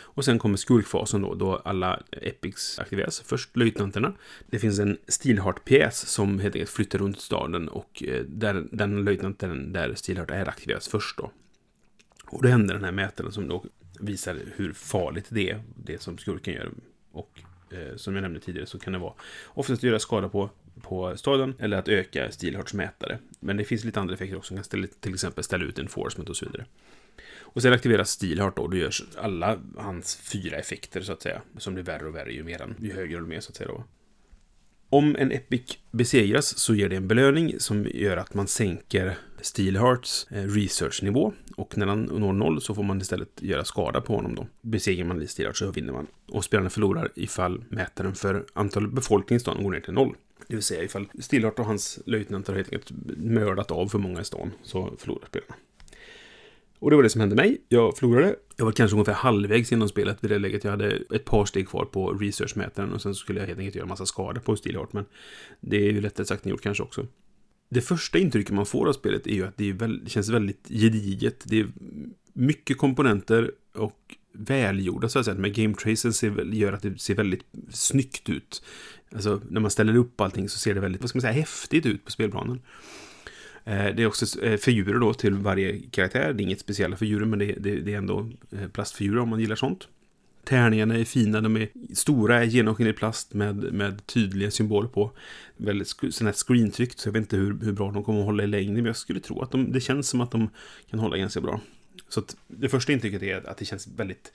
Och 0.00 0.24
sen 0.24 0.38
kommer 0.38 0.56
skurkfasen 0.56 1.22
då, 1.22 1.34
då 1.34 1.56
alla 1.56 2.02
epics 2.10 2.78
aktiveras. 2.78 3.20
Först 3.20 3.56
löjtnanterna. 3.56 4.12
Det 4.46 4.58
finns 4.58 4.78
en 4.78 4.98
Steelheart-pjäs 5.08 6.06
som 6.06 6.38
helt 6.38 6.54
enkelt 6.54 6.70
flyttar 6.70 6.98
runt 6.98 7.20
staden 7.20 7.68
och 7.68 8.02
eh, 8.06 8.22
där, 8.22 8.66
den 8.72 9.04
löjtnanten 9.04 9.72
där 9.72 9.94
Steelheart 9.94 10.30
är 10.30 10.48
aktiveras 10.48 10.88
först 10.88 11.16
då. 11.16 11.30
Och 12.24 12.42
då 12.42 12.48
händer 12.48 12.74
den 12.74 12.84
här 12.84 12.92
mätaren 12.92 13.32
som 13.32 13.48
då 13.48 13.64
visar 14.00 14.38
hur 14.56 14.72
farligt 14.72 15.26
det 15.28 15.50
är, 15.50 15.62
det 15.76 16.02
som 16.02 16.18
skurken 16.18 16.54
gör. 16.54 16.70
Och 17.12 17.40
eh, 17.70 17.96
som 17.96 18.14
jag 18.14 18.22
nämnde 18.22 18.40
tidigare 18.40 18.66
så 18.66 18.78
kan 18.78 18.92
det 18.92 18.98
vara 18.98 19.14
oftast 19.46 19.82
göra 19.82 19.98
skada 19.98 20.28
på, 20.28 20.50
på 20.82 21.16
staden 21.16 21.54
eller 21.58 21.76
att 21.76 21.88
öka 21.88 22.30
Steelhearts 22.30 22.74
mätare. 22.74 23.18
Men 23.40 23.56
det 23.56 23.64
finns 23.64 23.84
lite 23.84 24.00
andra 24.00 24.14
effekter 24.14 24.36
också, 24.36 24.54
man 24.54 24.58
kan 24.58 24.64
ställa, 24.64 24.86
till 25.00 25.14
exempel 25.14 25.44
ställa 25.44 25.64
ut 25.64 25.78
enforcement 25.78 26.28
och 26.28 26.36
så 26.36 26.46
vidare. 26.46 26.66
Och 27.56 27.62
sen 27.62 27.72
aktiveras 27.72 28.10
Steelheart 28.10 28.56
då, 28.56 28.68
då 28.68 28.76
görs 28.76 29.02
alla 29.16 29.58
hans 29.76 30.16
fyra 30.16 30.56
effekter 30.56 31.00
så 31.00 31.12
att 31.12 31.22
säga. 31.22 31.42
Som 31.58 31.74
blir 31.74 31.84
värre 31.84 32.06
och 32.06 32.14
värre 32.14 32.32
ju, 32.32 32.44
mer, 32.44 32.58
han, 32.58 32.74
ju 32.80 32.92
högre 32.92 33.20
och 33.20 33.28
mer 33.28 33.40
så 33.40 33.50
att 33.50 33.56
säga 33.56 33.68
då. 33.68 33.84
Om 34.88 35.16
en 35.18 35.32
Epic 35.32 35.78
besegras 35.90 36.58
så 36.58 36.74
ger 36.74 36.88
det 36.88 36.96
en 36.96 37.08
belöning 37.08 37.60
som 37.60 37.86
gör 37.94 38.16
att 38.16 38.34
man 38.34 38.46
sänker 38.46 39.18
Steelhearts 39.40 40.26
eh, 40.30 40.42
researchnivå. 40.42 41.32
Och 41.56 41.78
när 41.78 41.86
han 41.86 42.02
når 42.02 42.32
noll 42.32 42.60
så 42.60 42.74
får 42.74 42.82
man 42.82 43.00
istället 43.00 43.42
göra 43.42 43.64
skada 43.64 44.00
på 44.00 44.16
honom 44.16 44.34
då. 44.34 44.46
Besegrar 44.60 45.04
man 45.04 45.28
Steelheart 45.28 45.56
så 45.56 45.70
vinner 45.70 45.92
man. 45.92 46.06
Och 46.28 46.44
spelarna 46.44 46.70
förlorar 46.70 47.12
ifall 47.14 47.64
mätaren 47.68 48.14
för 48.14 48.46
antal 48.52 48.88
befolkning 48.88 49.36
i 49.36 49.40
stan 49.40 49.62
går 49.62 49.70
ner 49.70 49.80
till 49.80 49.94
noll. 49.94 50.14
Det 50.48 50.54
vill 50.54 50.62
säga 50.62 50.82
ifall 50.82 51.08
Steelheart 51.20 51.58
och 51.58 51.66
hans 51.66 51.98
löjtnant 52.06 52.48
har 52.48 52.54
helt 52.54 52.72
enkelt 52.72 52.92
mördat 53.16 53.70
av 53.70 53.88
för 53.88 53.98
många 53.98 54.20
i 54.20 54.24
stan 54.24 54.52
så 54.62 54.94
förlorar 54.98 55.26
spelarna. 55.26 55.54
Och 56.78 56.90
det 56.90 56.96
var 56.96 57.02
det 57.02 57.10
som 57.10 57.20
hände 57.20 57.36
mig. 57.36 57.58
Jag 57.68 57.98
förlorade. 57.98 58.36
Jag 58.56 58.64
var 58.64 58.72
kanske 58.72 58.94
ungefär 58.94 59.12
halvvägs 59.12 59.72
inom 59.72 59.88
spelet 59.88 60.24
vid 60.24 60.30
det 60.30 60.38
läget. 60.38 60.64
Jag 60.64 60.70
hade 60.70 61.02
ett 61.14 61.24
par 61.24 61.44
steg 61.44 61.68
kvar 61.68 61.84
på 61.84 62.12
researchmätaren 62.12 62.92
och 62.92 63.02
sen 63.02 63.14
skulle 63.14 63.40
jag 63.40 63.46
helt 63.46 63.58
enkelt 63.58 63.76
göra 63.76 63.86
massa 63.86 64.06
skada 64.06 64.40
på 64.40 64.56
Steelheart. 64.56 64.92
Men 64.92 65.04
det 65.60 65.76
är 65.76 65.92
ju 65.92 66.00
lättare 66.00 66.26
sagt 66.26 66.44
än 66.44 66.50
gjort 66.50 66.62
kanske 66.62 66.82
också. 66.82 67.06
Det 67.68 67.80
första 67.80 68.18
intrycket 68.18 68.54
man 68.54 68.66
får 68.66 68.88
av 68.88 68.92
spelet 68.92 69.26
är 69.26 69.34
ju 69.34 69.46
att 69.46 69.56
det, 69.56 69.68
är 69.68 69.72
väl, 69.72 70.04
det 70.04 70.10
känns 70.10 70.28
väldigt 70.28 70.68
gediget. 70.68 71.44
Det 71.44 71.60
är 71.60 71.68
mycket 72.32 72.78
komponenter 72.78 73.52
och 73.74 74.16
välgjorda 74.32 75.08
så 75.08 75.18
att 75.18 75.24
säga. 75.24 75.38
Men 75.38 75.52
game 75.52 75.74
tracen 75.74 76.52
gör 76.52 76.72
att 76.72 76.82
det 76.82 77.00
ser 77.00 77.14
väldigt 77.14 77.44
snyggt 77.70 78.28
ut. 78.28 78.62
Alltså 79.12 79.40
när 79.48 79.60
man 79.60 79.70
ställer 79.70 79.96
upp 79.96 80.20
allting 80.20 80.48
så 80.48 80.58
ser 80.58 80.74
det 80.74 80.80
väldigt, 80.80 81.00
vad 81.00 81.10
ska 81.10 81.16
man 81.16 81.20
säga, 81.20 81.32
häftigt 81.32 81.86
ut 81.86 82.04
på 82.04 82.10
spelplanen. 82.10 82.60
Eh, 83.66 83.94
det 83.94 84.02
är 84.02 84.06
också 84.06 84.42
eh, 84.42 84.56
figurer 84.56 84.98
då 84.98 85.14
till 85.14 85.34
varje 85.34 85.80
karaktär. 85.90 86.32
Det 86.32 86.42
är 86.42 86.44
inget 86.44 86.60
speciella 86.60 86.96
figurer 86.96 87.26
men 87.26 87.38
det, 87.38 87.52
det, 87.52 87.80
det 87.80 87.94
är 87.94 87.98
ändå 87.98 88.30
eh, 88.52 88.68
plastfigurer 88.68 89.20
om 89.20 89.28
man 89.28 89.40
gillar 89.40 89.56
sånt. 89.56 89.88
Tärningarna 90.44 90.98
är 90.98 91.04
fina, 91.04 91.40
de 91.40 91.56
är 91.56 91.68
stora, 91.94 92.44
genomskinlig 92.44 92.96
plast 92.96 93.34
med, 93.34 93.56
med 93.56 94.06
tydliga 94.06 94.50
symboler 94.50 94.88
på. 94.88 95.10
Väldigt 95.56 95.88
sån 96.10 96.26
här 96.26 96.34
screentryckt, 96.34 96.98
så 96.98 97.08
jag 97.08 97.12
vet 97.12 97.20
inte 97.20 97.36
hur, 97.36 97.58
hur 97.62 97.72
bra 97.72 97.92
de 97.92 98.04
kommer 98.04 98.20
att 98.20 98.26
hålla 98.26 98.42
i 98.42 98.46
längden, 98.46 98.74
men 98.74 98.84
jag 98.84 98.96
skulle 98.96 99.20
tro 99.20 99.42
att 99.42 99.50
de, 99.50 99.72
det 99.72 99.80
känns 99.80 100.08
som 100.08 100.20
att 100.20 100.30
de 100.30 100.50
kan 100.90 100.98
hålla 100.98 101.16
ganska 101.16 101.40
bra. 101.40 101.60
Så 102.08 102.20
att 102.20 102.36
det 102.48 102.68
första 102.68 102.92
intrycket 102.92 103.22
är 103.22 103.50
att 103.50 103.58
det 103.58 103.64
känns 103.64 103.88
väldigt 103.88 104.32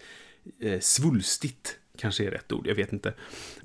eh, 0.60 0.80
svulstigt 0.80 1.78
kanske 2.02 2.28
är 2.28 2.32
rätt 2.32 2.52
ord, 2.52 2.68
jag 2.68 2.76
vet 2.76 2.94
inte. 2.94 3.14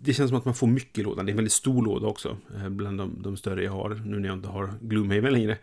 Det 0.00 0.14
känns 0.14 0.28
som 0.28 0.38
att 0.38 0.44
man 0.44 0.54
får 0.54 0.66
mycket 0.66 0.98
i 0.98 1.02
lådan, 1.02 1.26
det 1.26 1.30
är 1.30 1.32
en 1.32 1.36
väldigt 1.36 1.52
stor 1.52 1.84
låda 1.84 2.06
också, 2.06 2.36
eh, 2.56 2.68
bland 2.68 2.98
de, 2.98 3.22
de, 3.22 3.36
större 3.36 3.64
jag 3.64 3.72
har, 3.72 4.02
nu 4.04 4.18
när 4.18 4.28
jag 4.28 4.36
inte 4.38 4.48
har 4.48 4.74
Gloomhaven 4.80 5.32
längre. 5.32 5.58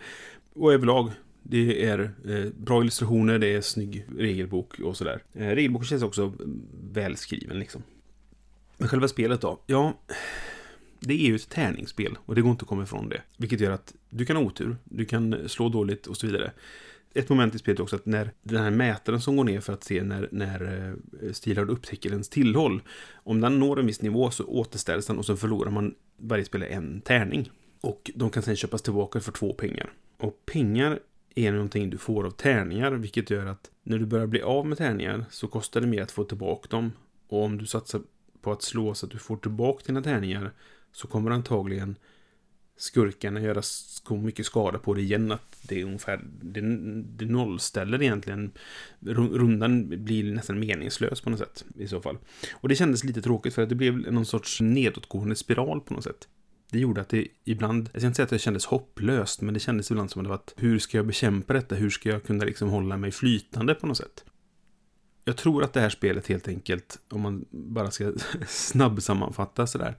Och 0.53 0.74
överlag, 0.74 1.12
det 1.44 1.86
är 1.86 2.00
eh, 2.27 2.46
bra 2.58 2.82
illustrationer, 2.82 3.39
det 3.39 3.48
är 3.48 3.62
snygg 3.62 4.06
regelbok 4.18 4.80
och 4.80 4.98
sådär. 4.98 5.24
Eh, 5.34 5.48
regelboken 5.48 5.88
känns 5.88 6.03
också 6.03 6.22
mm, 6.22 6.62
välskriven 6.94 7.60
liksom. 7.60 7.84
Men 8.77 8.88
själva 8.88 9.08
spelet 9.08 9.42
då? 9.42 9.60
Ja, 9.65 10.00
det 11.00 11.13
är 11.13 11.27
ju 11.27 11.36
ett 11.36 11.50
tärningsspel 11.50 12.18
och 12.25 12.36
det 12.36 12.42
går 12.42 12.51
inte 12.51 12.63
att 12.63 12.70
komma 12.70 12.84
ifrån 12.84 13.10
det. 13.10 13.22
Vilket 13.38 13.60
gör 13.60 13.72
att 13.72 13.94
du 14.10 14.25
kan 14.25 14.36
ha 14.36 14.44
otur, 14.44 14.75
du 14.84 15.06
kan 15.06 15.50
slå 15.50 15.70
dåligt 15.70 16.08
och 16.08 16.18
så 16.18 16.27
vidare 16.27 16.51
ett 17.13 17.29
moment 17.29 17.55
i 17.55 17.60
spelet 17.60 17.79
också 17.79 17.96
att 17.96 18.05
när 18.05 18.32
den 18.43 18.63
här 18.63 18.72
mätaren 18.72 19.22
som 19.22 19.38
går 19.38 19.43
ner 19.43 19.60
för 19.60 19.74
att 19.74 19.84
se 19.84 20.03
när, 20.03 20.29
när 20.32 20.93
eh, 21.22 21.32
Steelhard 21.32 21.70
upptäcker 21.70 22.10
ens 22.10 22.29
tillhåll, 22.29 22.82
om 23.13 23.41
den 23.41 23.60
når 23.60 23.79
en 23.79 23.86
viss 23.86 24.01
nivå 24.01 24.32
så 24.32 24.46
återställs 24.46 25.08
den 25.08 25.17
och 25.17 25.25
så 25.25 25.36
förlorar 25.36 25.72
man 25.72 25.96
varje 26.17 26.46
spelare 26.46 26.70
en 26.70 27.01
tärning. 27.01 27.50
Och 27.82 28.12
de 28.15 28.29
kan 28.29 28.43
sen 28.43 28.55
köpas 28.55 28.82
tillbaka 28.82 29.20
för 29.20 29.32
två 29.32 29.53
pengar. 29.53 29.91
Och 30.17 30.46
pengar 30.46 31.00
är 31.36 31.51
någonting 31.51 31.89
du 31.89 31.98
får 31.98 32.25
av 32.25 32.32
tärningar, 32.32 32.91
vilket 32.91 33.29
gör 33.29 33.46
att 33.46 33.72
när 33.84 34.00
du 34.00 34.05
börjar 34.05 34.27
bli 34.27 34.41
av 34.41 34.67
med 34.67 34.77
tärningar 34.77 35.25
så 35.29 35.48
kostar 35.48 35.82
det 35.82 35.88
mer 35.88 36.01
att 36.01 36.12
få 36.12 36.24
tillbaka 36.24 36.67
dem. 36.70 36.91
Och 37.27 37.43
om 37.43 37.58
du 37.58 37.65
satsar 37.65 38.01
på 38.41 38.51
att 38.51 38.62
slå 38.62 38.93
så 38.93 39.05
att 39.05 39.12
du 39.12 39.17
får 39.17 39.38
tillbaka 39.38 39.84
dina 39.86 40.01
tärningar 40.01 40.51
så 40.91 41.08
kommer 41.08 41.32
antagligen 41.32 41.96
skurkarna 42.77 43.42
göra 43.42 43.62
så 43.62 44.18
mycket 44.18 44.46
skada 44.46 44.80
på 44.80 44.94
det 44.94 45.01
igen 45.01 45.32
att 45.32 45.58
det 45.62 45.82
är 45.82 45.86
ungefär, 45.86 46.22
det, 46.42 46.62
det 47.18 47.25
nollställer 47.25 48.01
egentligen. 48.01 48.51
Rundan 49.06 50.03
blir 50.06 50.34
nästan 50.34 50.60
meningslös 50.60 51.22
på 51.22 51.30
något 51.30 51.39
sätt 51.39 51.65
i 51.75 51.88
så 51.88 52.01
fall. 52.01 52.18
Och 52.53 52.70
det 52.70 52.75
kändes 52.75 53.03
lite 53.03 53.22
tråkigt 53.22 53.53
för 53.53 53.62
att 53.62 53.70
det 53.70 53.75
blev 53.75 54.13
någon 54.13 54.25
sorts 54.25 54.62
nedåtgående 54.62 55.36
spiral 55.36 55.82
på 55.82 55.94
något 55.94 56.03
sätt. 56.03 56.27
Det 56.72 56.80
gjorde 56.80 57.01
att 57.01 57.10
det 57.10 57.27
ibland, 57.44 57.89
jag 57.94 58.01
ska 58.01 58.08
inte 58.08 58.15
säga 58.15 58.24
att 58.24 58.30
det 58.30 58.39
kändes 58.39 58.65
hopplöst, 58.65 59.42
men 59.42 59.53
det 59.53 59.60
kändes 59.60 59.92
ibland 59.92 60.12
som 60.12 60.20
att 60.20 60.25
det 60.25 60.30
var 60.30 60.36
att 60.36 60.53
hur 60.58 60.80
ska 60.80 60.98
jag 60.98 61.08
bekämpa 61.08 61.53
detta? 61.53 61.75
Hur 61.75 61.89
ska 61.89 62.10
jag 62.10 62.24
kunna 62.24 62.46
liksom 62.46 62.70
hålla 62.70 62.98
mig 62.98 63.12
flytande 63.12 63.75
på 63.75 63.88
något 63.88 63.98
sätt? 63.98 64.25
Jag 65.25 65.38
tror 65.38 65.63
att 65.63 65.74
det 65.74 65.80
här 65.80 65.89
spelet 65.89 66.27
helt 66.27 66.48
enkelt, 66.48 67.00
om 67.10 67.22
man 67.22 67.46
bara 67.51 67.92
ska 67.92 68.13
snabbsammanfatta 68.48 69.68
sådär, 69.68 69.96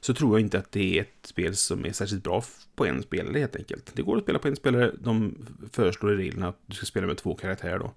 så 0.00 0.14
tror 0.14 0.32
jag 0.32 0.40
inte 0.40 0.58
att 0.58 0.72
det 0.72 0.98
är 0.98 1.02
ett 1.02 1.26
spel 1.26 1.56
som 1.56 1.86
är 1.86 1.92
särskilt 1.92 2.24
bra 2.24 2.42
på 2.76 2.86
en 2.86 3.02
spelare 3.02 3.38
helt 3.38 3.56
enkelt. 3.56 3.90
Det 3.94 4.02
går 4.02 4.16
att 4.16 4.22
spela 4.22 4.38
på 4.38 4.48
en 4.48 4.56
spelare, 4.56 4.92
de 5.00 5.46
föreslår 5.72 6.12
i 6.12 6.16
reglerna 6.16 6.48
att 6.48 6.60
du 6.66 6.74
ska 6.74 6.86
spela 6.86 7.06
med 7.06 7.16
två 7.16 7.34
karaktärer 7.34 7.78
då. 7.78 7.92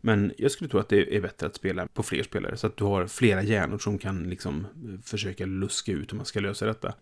Men 0.00 0.32
jag 0.38 0.50
skulle 0.50 0.70
tro 0.70 0.80
att 0.80 0.88
det 0.88 1.16
är 1.16 1.20
bättre 1.20 1.46
att 1.46 1.54
spela 1.54 1.86
på 1.86 2.02
fler 2.02 2.22
spelare, 2.22 2.56
så 2.56 2.66
att 2.66 2.76
du 2.76 2.84
har 2.84 3.06
flera 3.06 3.42
hjärnor 3.42 3.78
som 3.78 3.98
kan 3.98 4.30
liksom 4.30 4.66
försöka 5.04 5.46
luska 5.46 5.92
ut 5.92 6.12
hur 6.12 6.16
man 6.16 6.26
ska 6.26 6.40
lösa 6.40 6.66
detta 6.66 6.94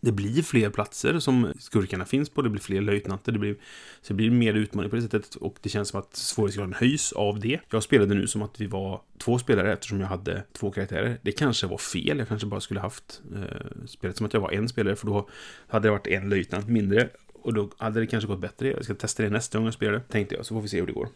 det 0.00 0.12
blir 0.12 0.42
fler 0.42 0.70
platser 0.70 1.18
som 1.18 1.52
skurkarna 1.58 2.04
finns 2.04 2.30
på, 2.30 2.42
det 2.42 2.50
blir 2.50 2.62
fler 2.62 2.80
löjtnanter, 2.80 3.32
det 3.32 3.38
blir, 3.38 3.56
så 4.00 4.12
det 4.12 4.14
blir 4.14 4.30
mer 4.30 4.54
utmaning 4.54 4.90
på 4.90 4.96
det 4.96 5.02
sättet 5.02 5.34
och 5.34 5.56
det 5.60 5.68
känns 5.68 5.88
som 5.88 6.00
att 6.00 6.16
svårighetsgraden 6.16 6.74
höjs 6.74 7.12
av 7.12 7.40
det. 7.40 7.60
Jag 7.70 7.82
spelade 7.82 8.14
nu 8.14 8.26
som 8.26 8.42
att 8.42 8.60
vi 8.60 8.66
var 8.66 9.00
två 9.18 9.38
spelare 9.38 9.72
eftersom 9.72 10.00
jag 10.00 10.08
hade 10.08 10.42
två 10.52 10.70
karaktärer. 10.70 11.18
Det 11.22 11.32
kanske 11.32 11.66
var 11.66 11.78
fel, 11.78 12.18
jag 12.18 12.28
kanske 12.28 12.46
bara 12.46 12.60
skulle 12.60 12.80
haft 12.80 13.22
eh, 13.34 13.86
spelet 13.86 14.16
som 14.16 14.26
att 14.26 14.34
jag 14.34 14.40
var 14.40 14.52
en 14.52 14.68
spelare 14.68 14.96
för 14.96 15.06
då 15.06 15.28
hade 15.68 15.88
det 15.88 15.92
varit 15.92 16.06
en 16.06 16.28
löjtnant 16.28 16.68
mindre 16.68 17.08
och 17.42 17.54
då 17.54 17.70
hade 17.78 18.00
det 18.00 18.06
kanske 18.06 18.28
gått 18.28 18.40
bättre. 18.40 18.70
Jag 18.70 18.84
ska 18.84 18.94
testa 18.94 19.22
det 19.22 19.30
nästa 19.30 19.58
gång 19.58 19.64
jag 19.64 19.74
spelar, 19.74 19.92
det, 19.92 20.00
tänkte 20.00 20.34
jag, 20.34 20.46
så 20.46 20.54
får 20.54 20.62
vi 20.62 20.68
se 20.68 20.80
hur 20.80 20.86
det 20.86 20.92
går. 20.92 21.08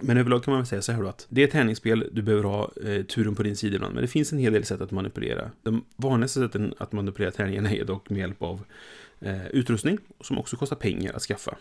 Men 0.00 0.16
överlag 0.16 0.44
kan 0.44 0.52
man 0.52 0.60
väl 0.60 0.66
säga 0.66 0.82
så 0.82 0.92
här 0.92 1.02
då 1.02 1.08
att 1.08 1.26
det 1.28 1.40
är 1.42 1.46
ett 1.46 1.52
tärningsspel, 1.52 2.08
du 2.12 2.22
behöver 2.22 2.44
ha 2.44 2.70
eh, 2.84 3.02
turen 3.02 3.34
på 3.34 3.42
din 3.42 3.56
sida 3.56 3.76
ibland, 3.76 3.94
men 3.94 4.02
det 4.02 4.08
finns 4.08 4.32
en 4.32 4.38
hel 4.38 4.52
del 4.52 4.64
sätt 4.64 4.80
att 4.80 4.90
manipulera. 4.90 5.50
De 5.62 5.84
vanligaste 5.96 6.40
sätten 6.40 6.74
att 6.78 6.92
manipulera 6.92 7.30
tärningarna 7.30 7.70
är 7.72 7.84
dock 7.84 8.10
med 8.10 8.18
hjälp 8.18 8.42
av 8.42 8.64
eh, 9.20 9.46
utrustning, 9.46 9.98
som 10.20 10.38
också 10.38 10.56
kostar 10.56 10.76
pengar 10.76 11.12
att 11.12 11.22
skaffa. 11.22 11.56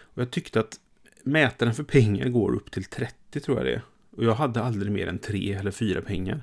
Och 0.00 0.22
jag 0.22 0.30
tyckte 0.30 0.60
att 0.60 0.80
mätaren 1.22 1.74
för 1.74 1.82
pengar 1.82 2.28
går 2.28 2.54
upp 2.54 2.70
till 2.70 2.84
30 2.84 3.40
tror 3.40 3.56
jag 3.56 3.66
det 3.66 3.72
är. 3.72 3.82
Och 4.10 4.24
jag 4.24 4.34
hade 4.34 4.62
aldrig 4.62 4.92
mer 4.92 5.06
än 5.06 5.18
tre 5.18 5.52
eller 5.52 5.70
fyra 5.70 6.00
pengar. 6.00 6.40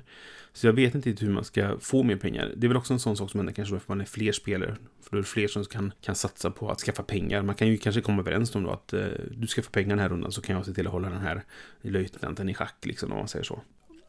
Så 0.56 0.66
jag 0.66 0.72
vet 0.72 0.94
inte 0.94 1.24
hur 1.24 1.30
man 1.30 1.44
ska 1.44 1.78
få 1.80 2.02
mer 2.02 2.16
pengar. 2.16 2.52
Det 2.56 2.66
är 2.66 2.68
väl 2.68 2.76
också 2.76 2.92
en 2.92 3.00
sån 3.00 3.16
sak 3.16 3.30
som 3.30 3.40
händer 3.40 3.54
kanske 3.54 3.74
då 3.74 3.80
för 3.80 3.92
man 3.92 4.00
är 4.00 4.04
fler 4.04 4.32
spelare. 4.32 4.76
För 5.02 5.10
då 5.10 5.16
är 5.16 5.22
det 5.22 5.28
fler 5.28 5.48
som 5.48 5.64
kan, 5.64 5.92
kan 6.00 6.14
satsa 6.14 6.50
på 6.50 6.70
att 6.70 6.80
skaffa 6.80 7.02
pengar. 7.02 7.42
Man 7.42 7.54
kan 7.54 7.68
ju 7.68 7.78
kanske 7.78 8.00
komma 8.00 8.22
överens 8.22 8.54
om 8.54 8.62
då 8.62 8.70
att 8.70 8.92
eh, 8.92 9.06
du 9.30 9.46
ska 9.46 9.62
få 9.62 9.70
pengar 9.70 9.88
den 9.88 9.98
här 9.98 10.08
rundan 10.08 10.32
så 10.32 10.42
kan 10.42 10.56
jag 10.56 10.66
se 10.66 10.72
till 10.72 10.86
att 10.86 10.92
hålla 10.92 11.10
den 11.10 11.20
här 11.20 11.42
löjtnanten 11.80 12.48
i 12.48 12.54
schack 12.54 12.76
liksom 12.82 13.12
om 13.12 13.18
man 13.18 13.28
säger 13.28 13.44
så. 13.44 13.60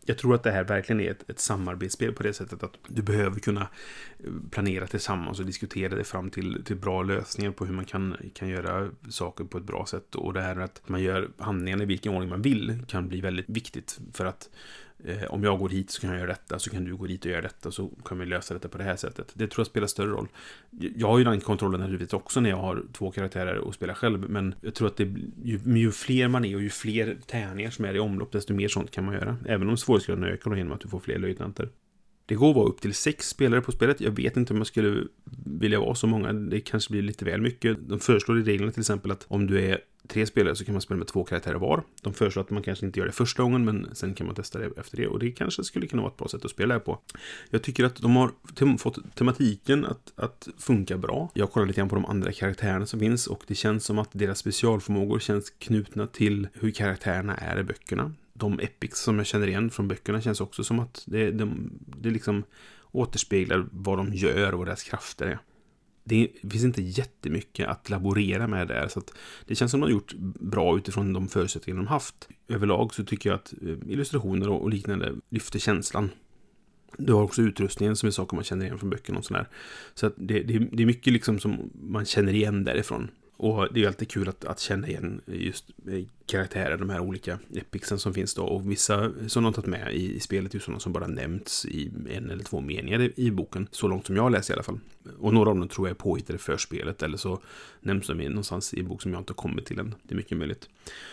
Jag 0.06 0.18
tror 0.18 0.36
att 0.36 0.44
det 0.44 0.52
här 0.52 0.64
verkligen 0.64 1.02
är 1.02 1.12
ett, 1.12 1.30
ett 1.30 1.40
samarbetsspel 1.40 2.14
på 2.14 2.24
det 2.24 2.34
sättet 2.34 2.64
att 2.64 2.74
du 2.88 3.02
behöver 3.02 3.40
kunna 3.40 3.68
eh, 4.20 4.32
planera 4.52 4.88
tillsammans 4.88 5.40
och 5.40 5.46
diskutera 5.46 5.96
det 5.96 6.04
fram 6.04 6.30
till, 6.30 6.64
till 6.66 6.76
bra 6.76 7.04
lösningar 7.04 7.52
på 7.52 7.66
hur 7.66 7.74
man 7.74 7.86
kan, 7.86 8.16
kan 8.34 8.50
göra 8.50 8.90
saker 9.10 9.44
på 9.44 9.58
ett 9.58 9.64
bra 9.64 9.86
sätt. 9.86 10.16
Och 10.16 10.34
det 10.34 10.42
här 10.42 10.60
att 10.60 10.82
man 10.86 11.04
gör 11.04 11.30
handlingarna 11.38 11.84
i 11.84 11.86
vilken 11.86 12.14
ordning 12.14 12.30
man 12.30 12.42
vill 12.42 12.84
kan 12.88 13.08
bli 13.08 13.22
väldigt 13.22 13.50
viktigt 13.50 14.00
för 14.14 14.26
att 14.26 14.50
Eh, 15.04 15.24
om 15.24 15.44
jag 15.44 15.60
går 15.60 15.70
hit 15.70 15.90
så 15.90 16.02
kan 16.02 16.10
jag 16.10 16.20
göra 16.20 16.30
detta, 16.30 16.60
så 16.60 16.70
kan 16.70 16.86
du 16.86 16.96
gå 16.96 17.08
dit 17.08 17.26
och 17.26 17.32
göra 17.32 17.42
detta, 17.42 17.72
så 17.72 17.88
kan 18.06 18.20
vi 18.20 18.26
lösa 18.26 18.54
detta 18.54 18.68
på 18.68 18.78
det 18.78 18.84
här 18.84 18.96
sättet. 18.96 19.32
Det 19.34 19.48
tror 19.48 19.60
jag 19.60 19.68
spelar 19.68 19.88
större 19.88 20.10
roll. 20.10 20.28
Jag 20.96 21.08
har 21.08 21.18
ju 21.18 21.24
den 21.24 21.42
kontrollen 21.42 21.80
naturligtvis 21.80 22.14
också 22.14 22.40
när 22.40 22.50
jag 22.50 22.58
har 22.58 22.84
två 22.94 23.12
karaktärer 23.12 23.58
och 23.58 23.74
spelar 23.74 23.94
själv, 23.94 24.30
men 24.30 24.56
jag 24.62 24.74
tror 24.76 24.88
att 24.88 24.98
det, 24.98 25.04
ju, 25.44 25.60
ju 25.66 25.92
fler 25.92 26.28
man 26.28 26.46
är 26.46 26.56
och 26.56 26.62
ju 26.62 26.70
fler 26.70 27.18
tärningar 27.28 27.70
som 27.70 27.86
är 27.86 27.96
i 27.96 28.00
omlopp, 28.00 28.32
desto 28.32 28.54
mer 28.54 28.68
sånt 28.68 28.92
kan 28.92 29.06
man 29.06 29.14
göra. 29.14 29.38
Även 29.46 29.70
om 29.70 29.78
svårighetsgraden 29.78 30.24
ökar 30.24 30.56
genom 30.56 30.74
att 30.74 30.82
du 30.82 30.88
får 30.88 31.00
fler 31.00 31.20
löjtnanter. 31.20 31.70
Det 32.26 32.36
går 32.36 32.50
att 32.50 32.56
vara 32.56 32.68
upp 32.68 32.82
till 32.82 32.94
sex 32.94 33.30
spelare 33.30 33.62
på 33.62 33.72
spelet. 33.72 34.02
Jag 34.02 34.12
vet 34.12 34.38
inte 34.38 34.54
om 34.54 34.58
jag 34.58 34.68
skulle 34.68 35.04
vilja 35.46 35.80
vara 35.80 35.96
så 35.96 36.08
många. 36.08 36.34
Det 36.34 36.60
kanske 36.60 36.92
blir 36.92 37.02
lite 37.02 37.26
väl 37.26 37.42
mycket. 37.42 37.78
De 37.90 38.00
föreslår 38.00 38.40
i 38.40 38.44
reglerna 38.44 38.72
till 38.72 38.82
exempel 38.82 39.12
att 39.12 39.26
om 39.28 39.48
du 39.48 39.62
är 39.62 39.80
tre 40.08 40.26
spelare 40.26 40.56
så 40.56 40.66
kan 40.66 40.74
man 40.74 40.82
spela 40.82 40.98
med 40.98 41.08
två 41.08 41.24
karaktärer 41.24 41.56
var. 41.56 41.84
De 42.02 42.14
föreslår 42.14 42.44
att 42.44 42.50
man 42.50 42.64
kanske 42.64 42.86
inte 42.86 43.00
gör 43.00 43.06
det 43.06 43.12
första 43.12 43.44
gången, 43.44 43.66
men 43.66 43.96
sen 43.96 44.14
kan 44.14 44.26
man 44.26 44.36
testa 44.36 44.60
det 44.60 44.72
efter 44.78 44.98
det. 44.98 45.08
Och 45.08 45.20
det 45.20 45.32
kanske 45.32 45.64
skulle 45.64 45.88
kunna 45.88 46.02
vara 46.02 46.12
ett 46.12 46.18
bra 46.18 46.28
sätt 46.28 46.46
att 46.46 46.52
spela 46.52 46.74
det 46.74 46.80
på. 46.80 47.00
Jag 47.50 47.62
tycker 47.64 47.84
att 47.84 47.96
de 47.96 48.16
har 48.16 48.32
tem 48.56 48.78
fått 48.78 49.16
tematiken 49.16 49.86
att, 49.86 50.14
att 50.16 50.48
funka 50.58 50.98
bra. 50.98 51.30
Jag 51.34 51.52
kollar 51.52 51.68
lite 51.68 51.78
grann 51.78 51.90
på 51.90 51.96
de 51.96 52.06
andra 52.06 52.32
karaktärerna 52.32 52.86
som 52.86 53.00
finns 53.00 53.28
och 53.28 53.44
det 53.48 53.56
känns 53.56 53.86
som 53.86 54.00
att 54.00 54.10
deras 54.12 54.40
specialförmågor 54.40 55.20
känns 55.20 55.50
knutna 55.50 56.08
till 56.08 56.48
hur 56.54 56.72
karaktärerna 56.72 57.36
är 57.36 57.60
i 57.60 57.64
böckerna. 57.64 58.14
De 58.34 58.60
epics 58.60 59.00
som 59.00 59.18
jag 59.18 59.26
känner 59.28 59.48
igen 59.48 59.70
från 59.70 59.88
böckerna 59.88 60.22
känns 60.22 60.42
också 60.42 60.64
som 60.64 60.80
att 60.80 61.04
det, 61.06 61.32
de, 61.32 61.70
det 61.86 62.10
liksom 62.10 62.44
återspeglar 62.92 63.66
vad 63.72 63.98
de 63.98 64.14
gör 64.14 64.52
och 64.52 64.60
vad 64.60 64.68
deras 64.68 64.84
krafter 64.84 65.26
är 65.26 65.40
det 66.08 66.30
finns 66.42 66.64
inte 66.64 66.82
jättemycket 66.82 67.68
att 67.68 67.90
laborera 67.90 68.48
med 68.48 68.68
där. 68.68 68.88
Så 68.88 69.02
det 69.46 69.56
känns 69.56 69.72
som 69.72 69.80
de 69.80 69.86
har 69.86 69.92
gjort 69.92 70.14
bra 70.40 70.78
utifrån 70.78 71.14
de 71.14 71.28
förutsättningar 71.28 71.78
de 71.78 71.88
haft. 71.88 72.30
Överlag 72.48 72.94
så 72.94 73.04
tycker 73.04 73.30
jag 73.30 73.36
att 73.36 73.54
eh, 73.62 73.92
illustrationer 73.92 74.50
och 74.50 74.70
liknande 74.70 75.16
lyfter 75.30 75.60
känslan. 75.60 76.10
Du 76.98 77.14
har 77.14 77.24
också 77.24 77.42
utrustningen 77.42 77.96
som 77.96 78.08
är 78.08 78.12
saker 78.12 78.36
man 78.36 78.44
känner 78.44 78.66
igen 78.66 78.80
från 78.80 78.90
böckerna 78.90 79.18
och 79.18 79.26
sådär. 79.26 79.48
Så 79.94 80.08
att 80.08 80.14
det, 80.18 80.44
det, 80.44 80.60
det 80.72 80.84
är 80.84 80.88
mycket 80.88 81.14
liksom 81.14 81.40
som 81.40 81.72
man 81.74 82.06
känner 82.06 82.34
igen 82.34 82.64
därifrån. 82.64 83.12
Och 83.38 83.74
det 83.74 83.84
är 83.84 83.88
alltid 83.88 84.10
kul 84.10 84.30
att, 84.30 84.46
att 84.46 84.60
känna 84.60 84.88
igen 84.88 85.22
just 85.26 85.70
eh, 85.88 86.06
karaktärer, 86.28 86.78
de 86.78 86.90
här 86.90 87.00
olika 87.00 87.40
epicsen 87.56 88.00
som 88.00 88.14
finns 88.14 88.34
då. 88.34 88.44
Och 88.44 88.72
vissa 88.72 89.12
som 89.28 89.44
de 89.44 89.46
har 89.46 89.54
tagit 89.54 89.70
med 89.70 89.94
i, 89.94 90.16
i 90.16 90.20
spelet 90.20 90.56
är 90.56 90.60
sådana 90.60 90.80
som 90.80 90.94
bara 90.94 91.08
nämnts 91.08 91.66
i 91.66 91.92
en 92.10 92.30
eller 92.30 92.44
två 92.44 92.62
meningar 92.62 93.02
i, 93.02 93.14
i 93.16 93.32
boken. 93.32 93.68
Så 93.72 93.88
långt 93.88 94.06
som 94.06 94.16
jag 94.16 94.32
läser 94.32 94.54
i 94.54 94.56
alla 94.56 94.64
fall. 94.64 94.80
Och 95.20 95.34
några 95.34 95.50
av 95.50 95.58
dem 95.58 95.68
tror 95.68 95.88
jag 95.88 95.96
är 95.96 96.00
påhittade 96.00 96.40
för 96.40 96.58
spelet, 96.58 97.04
eller 97.04 97.18
så 97.18 97.42
nämns 97.82 98.08
de 98.08 98.14
någonstans 98.14 98.74
i 98.74 98.80
en 98.80 98.88
bok 98.88 99.02
som 99.02 99.14
jag 99.14 99.22
inte 99.22 99.32
har 99.32 99.36
kommit 99.36 99.66
till 99.66 99.80
än. 99.80 99.96
Det 100.04 100.14
är 100.14 100.18
mycket 100.18 100.38
möjligt. 100.38 100.70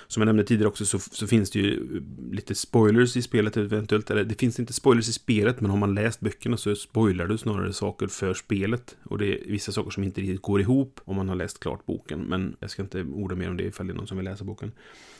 Som 0.07 0.21
jag 0.21 0.27
nämnde 0.27 0.45
tidigare 0.45 0.69
också 0.69 0.87
så, 0.87 0.99
så 0.99 1.27
finns 1.27 1.51
det 1.51 1.59
ju 1.59 2.03
lite 2.31 2.55
spoilers 2.55 3.17
i 3.17 3.23
spelet 3.23 3.57
eventuellt. 3.57 4.11
Eller 4.11 4.25
det 4.25 4.41
finns 4.41 4.61
inte 4.61 4.73
spoilers 4.73 5.09
i 5.09 5.13
spelet, 5.13 5.61
men 5.61 5.71
har 5.71 5.79
man 5.79 5.95
läst 5.95 6.21
böckerna 6.21 6.57
så 6.57 6.75
spoilar 6.75 7.27
du 7.27 7.39
snarare 7.39 7.73
saker 7.73 8.07
för 8.07 8.35
spelet. 8.35 8.97
Och 9.05 9.19
det 9.19 9.27
är 9.27 9.39
vissa 9.47 9.73
saker 9.73 9.91
som 9.91 10.05
inte 10.05 10.21
riktigt 10.21 10.43
går 10.43 10.61
ihop 10.61 11.01
om 11.05 11.17
man 11.17 11.29
har 11.29 11.37
läst 11.37 11.61
klart 11.61 11.87
boken. 11.87 12.21
Men 12.21 12.57
jag 12.59 12.71
ska 12.71 12.83
inte 12.83 13.03
orda 13.03 13.35
mer 13.35 13.51
om 13.51 13.57
det 13.57 13.65
ifall 13.65 13.87
det 13.87 13.93
är 13.93 13.95
någon 13.95 14.07
som 14.07 14.17
vill 14.17 14.25
läsa 14.25 14.45
boken. 14.45 14.73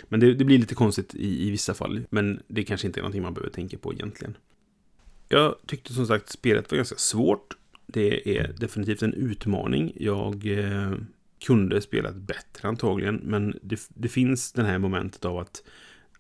Men 0.09 0.21
det, 0.21 0.35
det 0.35 0.45
blir 0.45 0.59
lite 0.59 0.75
konstigt 0.75 1.15
i, 1.15 1.47
i 1.47 1.51
vissa 1.51 1.75
fall. 1.75 2.07
Men 2.11 2.43
det 2.49 2.65
kanske 2.65 2.87
inte 2.87 3.01
är 3.01 3.03
någonting 3.03 3.23
man 3.23 3.35
behöver 3.35 3.53
tänka 3.53 3.79
på 3.79 3.93
egentligen. 3.93 4.37
Jag 5.29 5.55
tyckte 5.67 5.93
som 5.93 6.07
sagt 6.07 6.31
spelet 6.31 6.71
var 6.71 6.77
ganska 6.77 6.97
svårt. 6.97 7.57
Det 7.87 8.39
är 8.39 8.53
definitivt 8.59 9.03
en 9.03 9.15
utmaning. 9.15 9.93
Jag 9.97 10.47
eh, 10.47 10.93
kunde 11.47 11.81
spelat 11.81 12.15
bättre 12.15 12.69
antagligen, 12.69 13.17
men 13.17 13.59
det, 13.63 13.81
det, 13.89 14.09
finns 14.09 14.53
det 14.53 14.63
här 14.63 14.79
momentet 14.79 15.25
av 15.25 15.39
att 15.39 15.63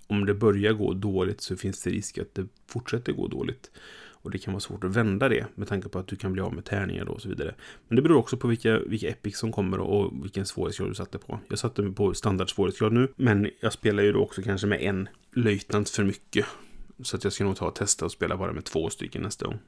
om 0.06 0.26
det 0.26 0.35
börjar 0.35 0.73
gå 0.73 0.92
dåligt 0.92 1.40
så 1.40 1.56
finns 1.56 1.83
det 1.83 1.90
risk 1.90 2.18
att 2.18 2.35
det 2.35 2.47
fortsätter 2.66 3.12
gå 3.12 3.28
dåligt. 3.28 3.71
Och 4.25 4.31
det 4.31 4.38
kan 4.38 4.52
vara 4.52 4.61
svårt 4.61 4.85
att 4.85 4.97
vända 4.97 5.28
det 5.28 5.47
med 5.54 5.69
tanke 5.69 5.88
på 5.88 5.99
att 5.99 6.07
du 6.07 6.16
kan 6.16 6.33
bli 6.33 6.43
av 6.43 6.54
med 6.54 6.64
tärningar 6.64 7.09
och 7.09 7.23
så 7.23 7.28
vidare. 7.28 7.54
Men 7.88 7.97
det 7.97 8.02
beror 8.02 8.16
också 8.16 8.37
på 8.37 8.49
vilka, 8.49 8.78
vilka 8.78 9.09
epics 9.09 9.38
som 9.38 9.52
kommer 9.52 9.81
och 9.81 10.25
vilken 10.25 10.47
svårighetsgrad 10.47 10.90
du 10.90 10.95
satte 10.95 11.19
på. 11.19 11.40
Jag 11.49 11.59
satte 11.59 11.83
mig 11.83 11.95
på 11.95 12.14
standard 12.14 12.50
svårighetsgrad 12.50 12.93
nu, 12.93 13.09
men 13.16 13.50
jag 13.61 13.73
spelar 13.73 14.02
ju 14.02 14.12
då 14.12 14.21
också 14.21 14.43
kanske 14.43 14.66
med 14.66 14.83
en 14.83 15.09
löjtnant 15.35 15.90
för 15.90 16.04
mycket. 16.04 16.47
Så 17.02 17.16
att 17.16 17.25
jag 17.25 17.33
ska 17.33 17.45
nog 17.45 17.57
ta 17.57 17.66
och 17.66 17.75
testa 17.75 18.04
och 18.04 18.12
spela 18.12 18.37
bara 18.37 18.52
med 18.52 18.64
två 18.64 18.90
stycken 18.90 19.23
nästa 19.23 19.47
gång. 19.47 19.59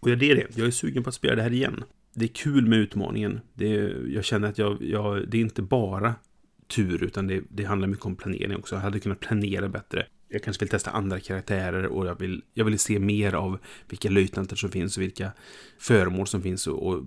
Och 0.00 0.10
jag 0.10 0.22
är 0.22 0.36
det. 0.36 0.56
Jag 0.56 0.66
är 0.66 0.70
sugen 0.70 1.02
på 1.02 1.08
att 1.08 1.14
spela 1.14 1.34
det 1.34 1.42
här 1.42 1.52
igen. 1.52 1.84
Det 2.14 2.24
är 2.24 2.28
kul 2.28 2.66
med 2.66 2.78
utmaningen. 2.78 3.40
Det 3.54 3.74
är, 3.74 4.06
jag 4.14 4.24
känner 4.24 4.48
att 4.48 4.58
jag, 4.58 4.82
jag, 4.82 5.28
det 5.28 5.36
är 5.36 5.40
inte 5.40 5.62
bara 5.62 6.14
tur, 6.66 7.04
utan 7.04 7.26
det, 7.26 7.42
det 7.48 7.64
handlar 7.64 7.88
mycket 7.88 8.06
om 8.06 8.16
planering 8.16 8.56
också. 8.56 8.74
Jag 8.74 8.82
hade 8.82 9.00
kunnat 9.00 9.20
planera 9.20 9.68
bättre 9.68 10.06
jag 10.36 10.42
kanske 10.42 10.60
vill 10.60 10.68
testa 10.68 10.90
andra 10.90 11.20
karaktärer 11.20 11.86
och 11.86 12.06
jag 12.06 12.18
vill, 12.18 12.42
jag 12.54 12.64
vill 12.64 12.78
se 12.78 12.98
mer 12.98 13.34
av 13.34 13.58
vilka 13.88 14.10
löjtnanter 14.10 14.56
som 14.56 14.70
finns 14.70 14.96
och 14.96 15.02
vilka 15.02 15.32
föremål 15.78 16.26
som 16.26 16.42
finns 16.42 16.66
och, 16.66 16.86
och 16.86 17.04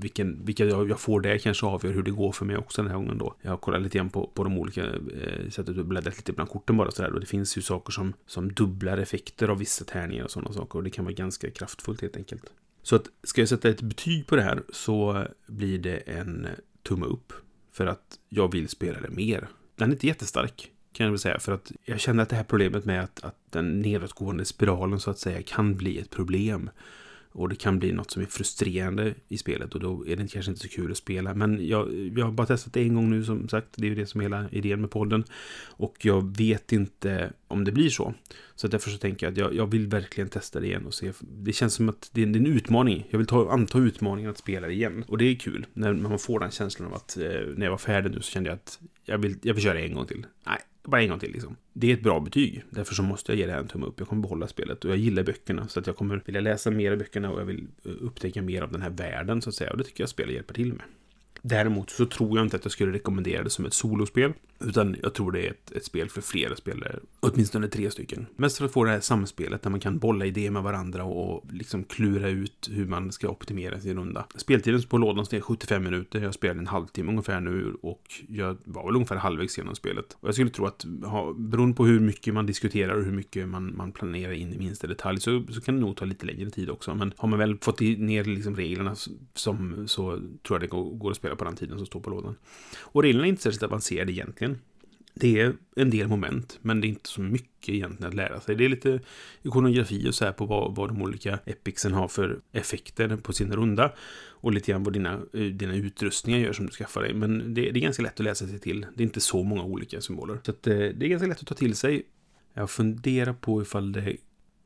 vilken, 0.00 0.44
vilka 0.44 0.64
jag, 0.64 0.90
jag, 0.90 1.00
får 1.00 1.20
där 1.20 1.38
kanske 1.38 1.66
avgör 1.66 1.92
hur 1.92 2.02
det 2.02 2.10
går 2.10 2.32
för 2.32 2.44
mig 2.44 2.56
också 2.56 2.82
den 2.82 2.90
här 2.90 2.98
gången 2.98 3.18
då. 3.18 3.34
Jag 3.42 3.50
har 3.50 3.56
kollat 3.56 3.82
lite 3.82 3.98
grann 3.98 4.10
på, 4.10 4.26
på 4.26 4.44
de 4.44 4.58
olika 4.58 4.84
eh, 4.84 5.50
sättet 5.50 5.78
och 5.78 5.86
bläddrat 5.86 6.16
lite 6.16 6.32
bland 6.32 6.50
korten 6.50 6.76
bara 6.76 6.90
sådär 6.90 7.12
och 7.12 7.20
det 7.20 7.26
finns 7.26 7.58
ju 7.58 7.62
saker 7.62 7.92
som, 7.92 8.12
som 8.26 8.52
dubblar 8.52 8.98
effekter 8.98 9.48
av 9.48 9.58
vissa 9.58 9.84
tärningar 9.84 10.24
och 10.24 10.30
sådana 10.30 10.52
saker 10.52 10.76
och 10.76 10.84
det 10.84 10.90
kan 10.90 11.04
vara 11.04 11.14
ganska 11.14 11.50
kraftfullt 11.50 12.00
helt 12.00 12.16
enkelt. 12.16 12.44
Så 12.82 12.96
att 12.96 13.06
ska 13.22 13.40
jag 13.40 13.48
sätta 13.48 13.68
ett 13.68 13.82
betyg 13.82 14.26
på 14.26 14.36
det 14.36 14.42
här 14.42 14.62
så 14.72 15.26
blir 15.46 15.78
det 15.78 15.96
en 15.96 16.48
tumme 16.82 17.06
upp 17.06 17.32
för 17.72 17.86
att 17.86 18.18
jag 18.28 18.52
vill 18.52 18.68
spela 18.68 19.00
det 19.00 19.10
mer. 19.10 19.48
Den 19.76 19.88
är 19.88 19.92
inte 19.92 20.06
jättestark 20.06 20.70
kan 20.94 21.04
jag 21.04 21.10
väl 21.10 21.18
säga. 21.18 21.38
För 21.38 21.52
att 21.52 21.72
jag 21.84 22.00
känner 22.00 22.22
att 22.22 22.28
det 22.28 22.36
här 22.36 22.44
problemet 22.44 22.84
med 22.84 23.04
att, 23.04 23.24
att 23.24 23.36
den 23.50 23.80
nedåtgående 23.80 24.44
spiralen 24.44 25.00
så 25.00 25.10
att 25.10 25.18
säga 25.18 25.42
kan 25.42 25.76
bli 25.76 25.98
ett 25.98 26.10
problem. 26.10 26.70
Och 27.34 27.48
det 27.48 27.56
kan 27.56 27.78
bli 27.78 27.92
något 27.92 28.10
som 28.10 28.22
är 28.22 28.26
frustrerande 28.26 29.14
i 29.28 29.38
spelet 29.38 29.74
och 29.74 29.80
då 29.80 30.06
är 30.06 30.16
det 30.16 30.28
kanske 30.28 30.50
inte 30.50 30.62
så 30.62 30.68
kul 30.68 30.90
att 30.90 30.96
spela. 30.96 31.34
Men 31.34 31.66
jag, 31.66 32.12
jag 32.16 32.24
har 32.24 32.32
bara 32.32 32.46
testat 32.46 32.72
det 32.72 32.80
en 32.80 32.94
gång 32.94 33.10
nu 33.10 33.24
som 33.24 33.48
sagt. 33.48 33.68
Det 33.76 33.86
är 33.86 33.88
ju 33.88 33.94
det 33.94 34.06
som 34.06 34.20
är 34.20 34.24
hela 34.24 34.48
idén 34.50 34.80
med 34.80 34.90
podden. 34.90 35.24
Och 35.64 35.96
jag 36.00 36.36
vet 36.36 36.72
inte 36.72 37.32
om 37.48 37.64
det 37.64 37.72
blir 37.72 37.90
så. 37.90 38.14
Så 38.54 38.68
därför 38.68 38.90
så 38.90 38.98
tänker 38.98 39.26
jag 39.26 39.32
att 39.32 39.38
jag, 39.38 39.54
jag 39.54 39.66
vill 39.66 39.86
verkligen 39.86 40.28
testa 40.28 40.60
det 40.60 40.66
igen 40.66 40.86
och 40.86 40.94
se. 40.94 41.12
Det 41.20 41.52
känns 41.52 41.74
som 41.74 41.88
att 41.88 42.10
det 42.12 42.22
är, 42.22 42.26
en 42.26 42.46
utmaning. 42.46 43.06
Jag 43.10 43.18
vill 43.18 43.26
ta, 43.26 43.50
anta 43.50 43.78
utmaningen 43.78 44.30
att 44.30 44.38
spela 44.38 44.66
det 44.66 44.72
igen. 44.72 45.04
Och 45.08 45.18
det 45.18 45.24
är 45.24 45.34
kul 45.34 45.66
när 45.72 45.92
man 45.92 46.18
får 46.18 46.40
den 46.40 46.50
känslan 46.50 46.88
av 46.88 46.94
att 46.94 47.16
eh, 47.16 47.22
när 47.56 47.66
jag 47.66 47.70
var 47.70 47.78
färdig 47.78 48.10
nu 48.10 48.20
så 48.20 48.30
kände 48.30 48.50
jag 48.50 48.54
att 48.54 48.80
jag 49.04 49.18
vill, 49.18 49.36
jag 49.42 49.54
vill 49.54 49.64
köra 49.64 49.80
en 49.80 49.94
gång 49.94 50.06
till. 50.06 50.26
Nej, 50.46 50.58
bara 50.84 51.02
en 51.02 51.08
gång 51.08 51.18
till 51.18 51.32
liksom. 51.32 51.56
Det 51.72 51.90
är 51.90 51.94
ett 51.94 52.02
bra 52.02 52.20
betyg. 52.20 52.64
Därför 52.70 52.94
så 52.94 53.02
måste 53.02 53.32
jag 53.32 53.38
ge 53.38 53.46
det 53.46 53.52
här 53.52 53.60
en 53.60 53.68
tumme 53.68 53.86
upp. 53.86 53.94
Jag 53.98 54.08
kommer 54.08 54.22
behålla 54.22 54.48
spelet 54.48 54.84
och 54.84 54.90
jag 54.90 54.98
gillar 54.98 55.22
böckerna. 55.22 55.68
Så 55.68 55.80
att 55.80 55.86
jag 55.86 55.96
kommer 55.96 56.22
vilja 56.26 56.40
läsa 56.40 56.70
mer 56.70 56.92
av 56.92 56.98
böckerna 56.98 57.30
och 57.30 57.40
jag 57.40 57.44
vill 57.44 57.66
eh, 57.84 57.90
upptäcka 58.00 58.42
mer 58.42 58.62
av 58.62 58.72
den 58.72 58.82
här 58.82 58.90
världen 58.90 59.42
så 59.42 59.48
att 59.48 59.54
säga. 59.54 59.70
Och 59.70 59.78
det 59.78 59.84
tycker 59.84 60.02
jag 60.02 60.08
spelet 60.10 60.34
hjälper 60.34 60.54
till 60.54 60.72
med. 60.72 60.82
Däremot 61.42 61.90
så 61.90 62.06
tror 62.06 62.38
jag 62.38 62.46
inte 62.46 62.56
att 62.56 62.64
jag 62.64 62.72
skulle 62.72 62.92
rekommendera 62.92 63.42
det 63.42 63.50
som 63.50 63.66
ett 63.66 63.74
solospel. 63.74 64.32
Utan 64.64 64.96
jag 65.02 65.14
tror 65.14 65.32
det 65.32 65.46
är 65.46 65.50
ett, 65.50 65.72
ett 65.72 65.84
spel 65.84 66.08
för 66.08 66.20
flera 66.20 66.56
spelare. 66.56 66.98
Åtminstone 67.20 67.68
tre 67.68 67.90
stycken. 67.90 68.26
Mest 68.36 68.58
för 68.58 68.64
att 68.64 68.72
få 68.72 68.84
det 68.84 68.90
här 68.90 69.00
samspelet 69.00 69.62
där 69.62 69.70
man 69.70 69.80
kan 69.80 69.98
bolla 69.98 70.26
idéer 70.26 70.50
med 70.50 70.62
varandra 70.62 71.04
och 71.04 71.44
liksom 71.52 71.84
klura 71.84 72.28
ut 72.28 72.70
hur 72.72 72.86
man 72.86 73.12
ska 73.12 73.28
optimera 73.28 73.80
sin 73.80 73.96
runda. 73.96 74.26
Speltiden 74.34 74.82
på 74.82 74.98
lådan 74.98 75.26
är 75.30 75.40
75 75.40 75.82
minuter. 75.82 76.22
Jag 76.22 76.34
spelade 76.34 76.60
en 76.60 76.66
halvtimme 76.66 77.10
ungefär 77.10 77.40
nu 77.40 77.76
och 77.82 78.02
jag 78.28 78.56
var 78.64 78.86
väl 78.86 78.94
ungefär 78.94 79.16
halvvägs 79.16 79.58
genom 79.58 79.74
spelet. 79.74 80.16
Och 80.20 80.28
jag 80.28 80.34
skulle 80.34 80.50
tro 80.50 80.66
att 80.66 80.86
ha, 81.04 81.32
beroende 81.32 81.76
på 81.76 81.86
hur 81.86 82.00
mycket 82.00 82.34
man 82.34 82.46
diskuterar 82.46 82.94
och 82.94 83.04
hur 83.04 83.12
mycket 83.12 83.48
man, 83.48 83.76
man 83.76 83.92
planerar 83.92 84.32
in 84.32 84.54
i 84.54 84.58
minsta 84.58 84.86
detalj 84.86 85.20
så, 85.20 85.44
så 85.50 85.60
kan 85.60 85.74
det 85.74 85.80
nog 85.80 85.96
ta 85.96 86.04
lite 86.04 86.26
längre 86.26 86.50
tid 86.50 86.70
också. 86.70 86.94
Men 86.94 87.12
har 87.16 87.28
man 87.28 87.38
väl 87.38 87.58
fått 87.60 87.80
ner 87.80 88.24
liksom 88.24 88.56
reglerna 88.56 88.96
som, 89.34 89.88
så 89.88 90.10
tror 90.16 90.36
jag 90.48 90.60
det 90.60 90.66
går, 90.66 90.90
går 90.90 91.10
att 91.10 91.16
spela 91.16 91.36
på 91.36 91.44
den 91.44 91.56
tiden 91.56 91.78
som 91.78 91.86
står 91.86 92.00
på 92.00 92.10
lådan. 92.10 92.36
Och 92.80 93.02
reglerna 93.02 93.26
är 93.26 93.28
inte 93.28 93.42
särskilt 93.42 93.62
avancerade 93.62 94.12
egentligen. 94.12 94.53
Det 95.14 95.40
är 95.40 95.54
en 95.76 95.90
del 95.90 96.08
moment, 96.08 96.58
men 96.62 96.80
det 96.80 96.86
är 96.86 96.88
inte 96.88 97.08
så 97.08 97.20
mycket 97.20 97.74
egentligen 97.74 98.08
att 98.08 98.14
lära 98.14 98.40
sig. 98.40 98.56
Det 98.56 98.64
är 98.64 98.68
lite 98.68 99.00
ikonografi 99.42 100.08
och 100.08 100.14
så 100.14 100.24
här 100.24 100.32
på 100.32 100.46
vad, 100.46 100.76
vad 100.76 100.88
de 100.88 101.02
olika 101.02 101.38
epicsen 101.44 101.92
har 101.92 102.08
för 102.08 102.40
effekter 102.52 103.16
på 103.16 103.32
sin 103.32 103.52
runda. 103.52 103.92
Och 104.44 104.52
lite 104.52 104.72
grann 104.72 104.84
vad 104.84 104.92
dina, 104.92 105.12
eh, 105.32 105.40
dina 105.40 105.74
utrustningar 105.74 106.38
gör 106.38 106.52
som 106.52 106.66
du 106.66 106.72
skaffar 106.72 107.02
dig. 107.02 107.14
Men 107.14 107.54
det, 107.54 107.70
det 107.70 107.78
är 107.78 107.82
ganska 107.82 108.02
lätt 108.02 108.20
att 108.20 108.24
läsa 108.24 108.46
sig 108.46 108.58
till. 108.58 108.86
Det 108.94 109.02
är 109.02 109.06
inte 109.06 109.20
så 109.20 109.42
många 109.42 109.62
olika 109.62 110.00
symboler. 110.00 110.38
Så 110.42 110.50
att, 110.50 110.66
eh, 110.66 110.76
det 110.76 111.06
är 111.06 111.08
ganska 111.08 111.28
lätt 111.28 111.40
att 111.40 111.46
ta 111.46 111.54
till 111.54 111.76
sig. 111.76 112.02
Jag 112.54 112.70
funderar 112.70 113.32
på 113.32 113.62
ifall 113.62 113.92
det... 113.92 114.16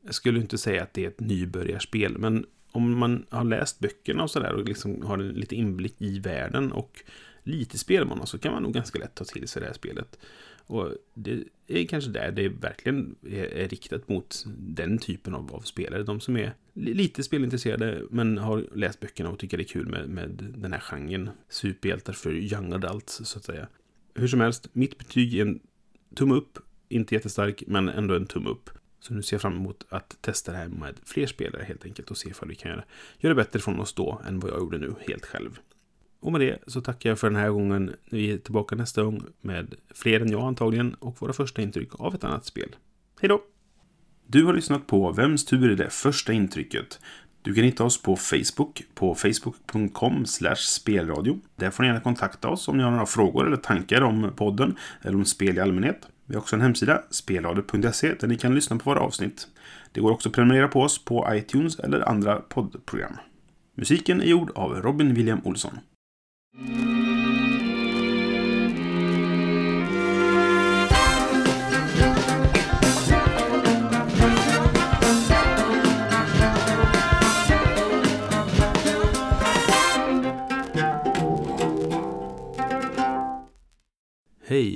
Jag 0.05 0.15
skulle 0.15 0.39
inte 0.39 0.57
säga 0.57 0.83
att 0.83 0.93
det 0.93 1.03
är 1.03 1.07
ett 1.07 1.19
nybörjarspel, 1.19 2.17
men 2.17 2.45
om 2.71 2.97
man 2.97 3.25
har 3.29 3.43
läst 3.43 3.79
böckerna 3.79 4.23
och 4.23 4.31
sådär 4.31 4.53
och 4.53 4.65
liksom 4.65 5.01
har 5.01 5.17
en 5.17 5.27
lite 5.27 5.55
inblick 5.55 5.95
i 6.01 6.19
världen 6.19 6.71
och 6.71 7.03
lite 7.49 7.77
spelvana 7.77 8.25
så 8.25 8.37
kan 8.37 8.53
man 8.53 8.63
nog 8.63 8.73
ganska 8.73 8.99
lätt 8.99 9.15
ta 9.15 9.23
till 9.23 9.47
sig 9.47 9.59
det 9.59 9.65
här 9.65 9.73
spelet. 9.73 10.19
Och 10.69 10.93
det 11.13 11.43
är 11.67 11.85
kanske 11.85 12.11
där 12.11 12.31
det 12.31 12.49
verkligen 12.49 13.15
är, 13.27 13.43
är 13.43 13.67
riktat 13.67 14.09
mot 14.09 14.45
den 14.57 14.97
typen 14.97 15.33
av, 15.35 15.55
av, 15.55 15.61
spelare. 15.61 16.03
De 16.03 16.19
som 16.19 16.37
är 16.37 16.53
lite 16.73 17.23
spelintresserade 17.23 18.01
men 18.09 18.37
har 18.37 18.65
läst 18.75 18.99
böckerna 18.99 19.29
och 19.29 19.39
tycker 19.39 19.57
det 19.57 19.63
är 19.63 19.65
kul 19.65 19.87
med, 19.87 20.09
med 20.09 20.53
den 20.57 20.73
här 20.73 20.79
genren. 20.79 21.29
Superhjältar 21.49 22.13
för 22.13 22.33
young 22.33 22.73
adults 22.73 23.21
så 23.23 23.37
att 23.37 23.45
säga. 23.45 23.67
Hur 24.13 24.27
som 24.27 24.39
helst, 24.39 24.69
mitt 24.73 24.97
betyg 24.97 25.35
är 25.35 25.41
en 25.41 25.59
tumme 26.15 26.35
upp. 26.35 26.59
Inte 26.89 27.15
jättestark, 27.15 27.63
men 27.67 27.89
ändå 27.89 28.15
en 28.15 28.25
tumme 28.25 28.49
upp. 28.49 28.69
Så 28.99 29.13
nu 29.13 29.21
ser 29.21 29.35
jag 29.35 29.41
fram 29.41 29.55
emot 29.55 29.85
att 29.89 30.17
testa 30.21 30.51
det 30.51 30.57
här 30.57 30.67
med 30.67 30.95
fler 31.03 31.27
spelare 31.27 31.63
helt 31.63 31.85
enkelt 31.85 32.11
och 32.11 32.17
se 32.17 32.29
ifall 32.29 32.49
vi 32.49 32.55
kan 32.55 32.71
göra, 32.71 32.83
göra 33.19 33.35
bättre 33.35 33.59
från 33.59 33.79
oss 33.79 33.93
då 33.93 34.21
än 34.27 34.39
vad 34.39 34.51
jag 34.51 34.59
gjorde 34.59 34.77
nu 34.77 34.93
helt 35.07 35.25
själv. 35.25 35.59
Och 36.21 36.31
med 36.31 36.41
det 36.41 36.59
så 36.67 36.81
tackar 36.81 37.09
jag 37.09 37.19
för 37.19 37.29
den 37.29 37.39
här 37.39 37.49
gången. 37.49 37.95
Vi 38.09 38.31
är 38.31 38.37
tillbaka 38.37 38.75
nästa 38.75 39.03
gång 39.03 39.23
med 39.41 39.75
fler 39.93 40.19
än 40.19 40.31
jag 40.31 40.41
antagligen 40.41 40.93
och 40.93 41.21
våra 41.21 41.33
första 41.33 41.61
intryck 41.61 41.89
av 41.91 42.15
ett 42.15 42.23
annat 42.23 42.45
spel. 42.45 42.75
Hej 43.21 43.29
då! 43.29 43.41
Du 44.27 44.45
har 44.45 44.53
lyssnat 44.53 44.87
på 44.87 45.11
Vems 45.11 45.45
tur 45.45 45.71
är 45.71 45.75
det 45.75 45.89
första 45.89 46.33
intrycket? 46.33 46.99
Du 47.41 47.53
kan 47.53 47.63
hitta 47.63 47.83
oss 47.83 48.01
på 48.01 48.15
Facebook 48.15 48.83
på 48.95 49.15
facebook.com 49.15 50.25
spelradio. 50.55 51.39
Där 51.55 51.71
får 51.71 51.83
ni 51.83 51.89
gärna 51.89 52.01
kontakta 52.01 52.49
oss 52.49 52.67
om 52.67 52.77
ni 52.77 52.83
har 52.83 52.91
några 52.91 53.05
frågor 53.05 53.47
eller 53.47 53.57
tankar 53.57 54.01
om 54.01 54.31
podden 54.35 54.75
eller 55.01 55.15
om 55.15 55.25
spel 55.25 55.57
i 55.57 55.61
allmänhet. 55.61 56.07
Vi 56.25 56.35
har 56.35 56.41
också 56.41 56.55
en 56.55 56.61
hemsida, 56.61 57.03
spelradio.se, 57.09 58.13
där 58.13 58.27
ni 58.27 58.37
kan 58.37 58.55
lyssna 58.55 58.77
på 58.77 58.89
våra 58.89 58.99
avsnitt. 58.99 59.47
Det 59.91 60.01
går 60.01 60.11
också 60.11 60.29
att 60.29 60.35
prenumerera 60.35 60.67
på 60.67 60.81
oss 60.81 61.05
på 61.05 61.27
iTunes 61.31 61.79
eller 61.79 62.09
andra 62.09 62.35
poddprogram. 62.35 63.13
Musiken 63.75 64.21
är 64.21 64.25
gjord 64.25 64.51
av 64.55 64.81
Robin 64.81 65.13
William 65.13 65.41
Olsson. 65.43 65.79
Hej, 66.61 66.71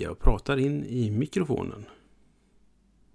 jag 0.03 0.19
pratar 0.19 0.57
in 0.57 0.85
i 0.85 1.11
mikrofonen. 1.11 1.85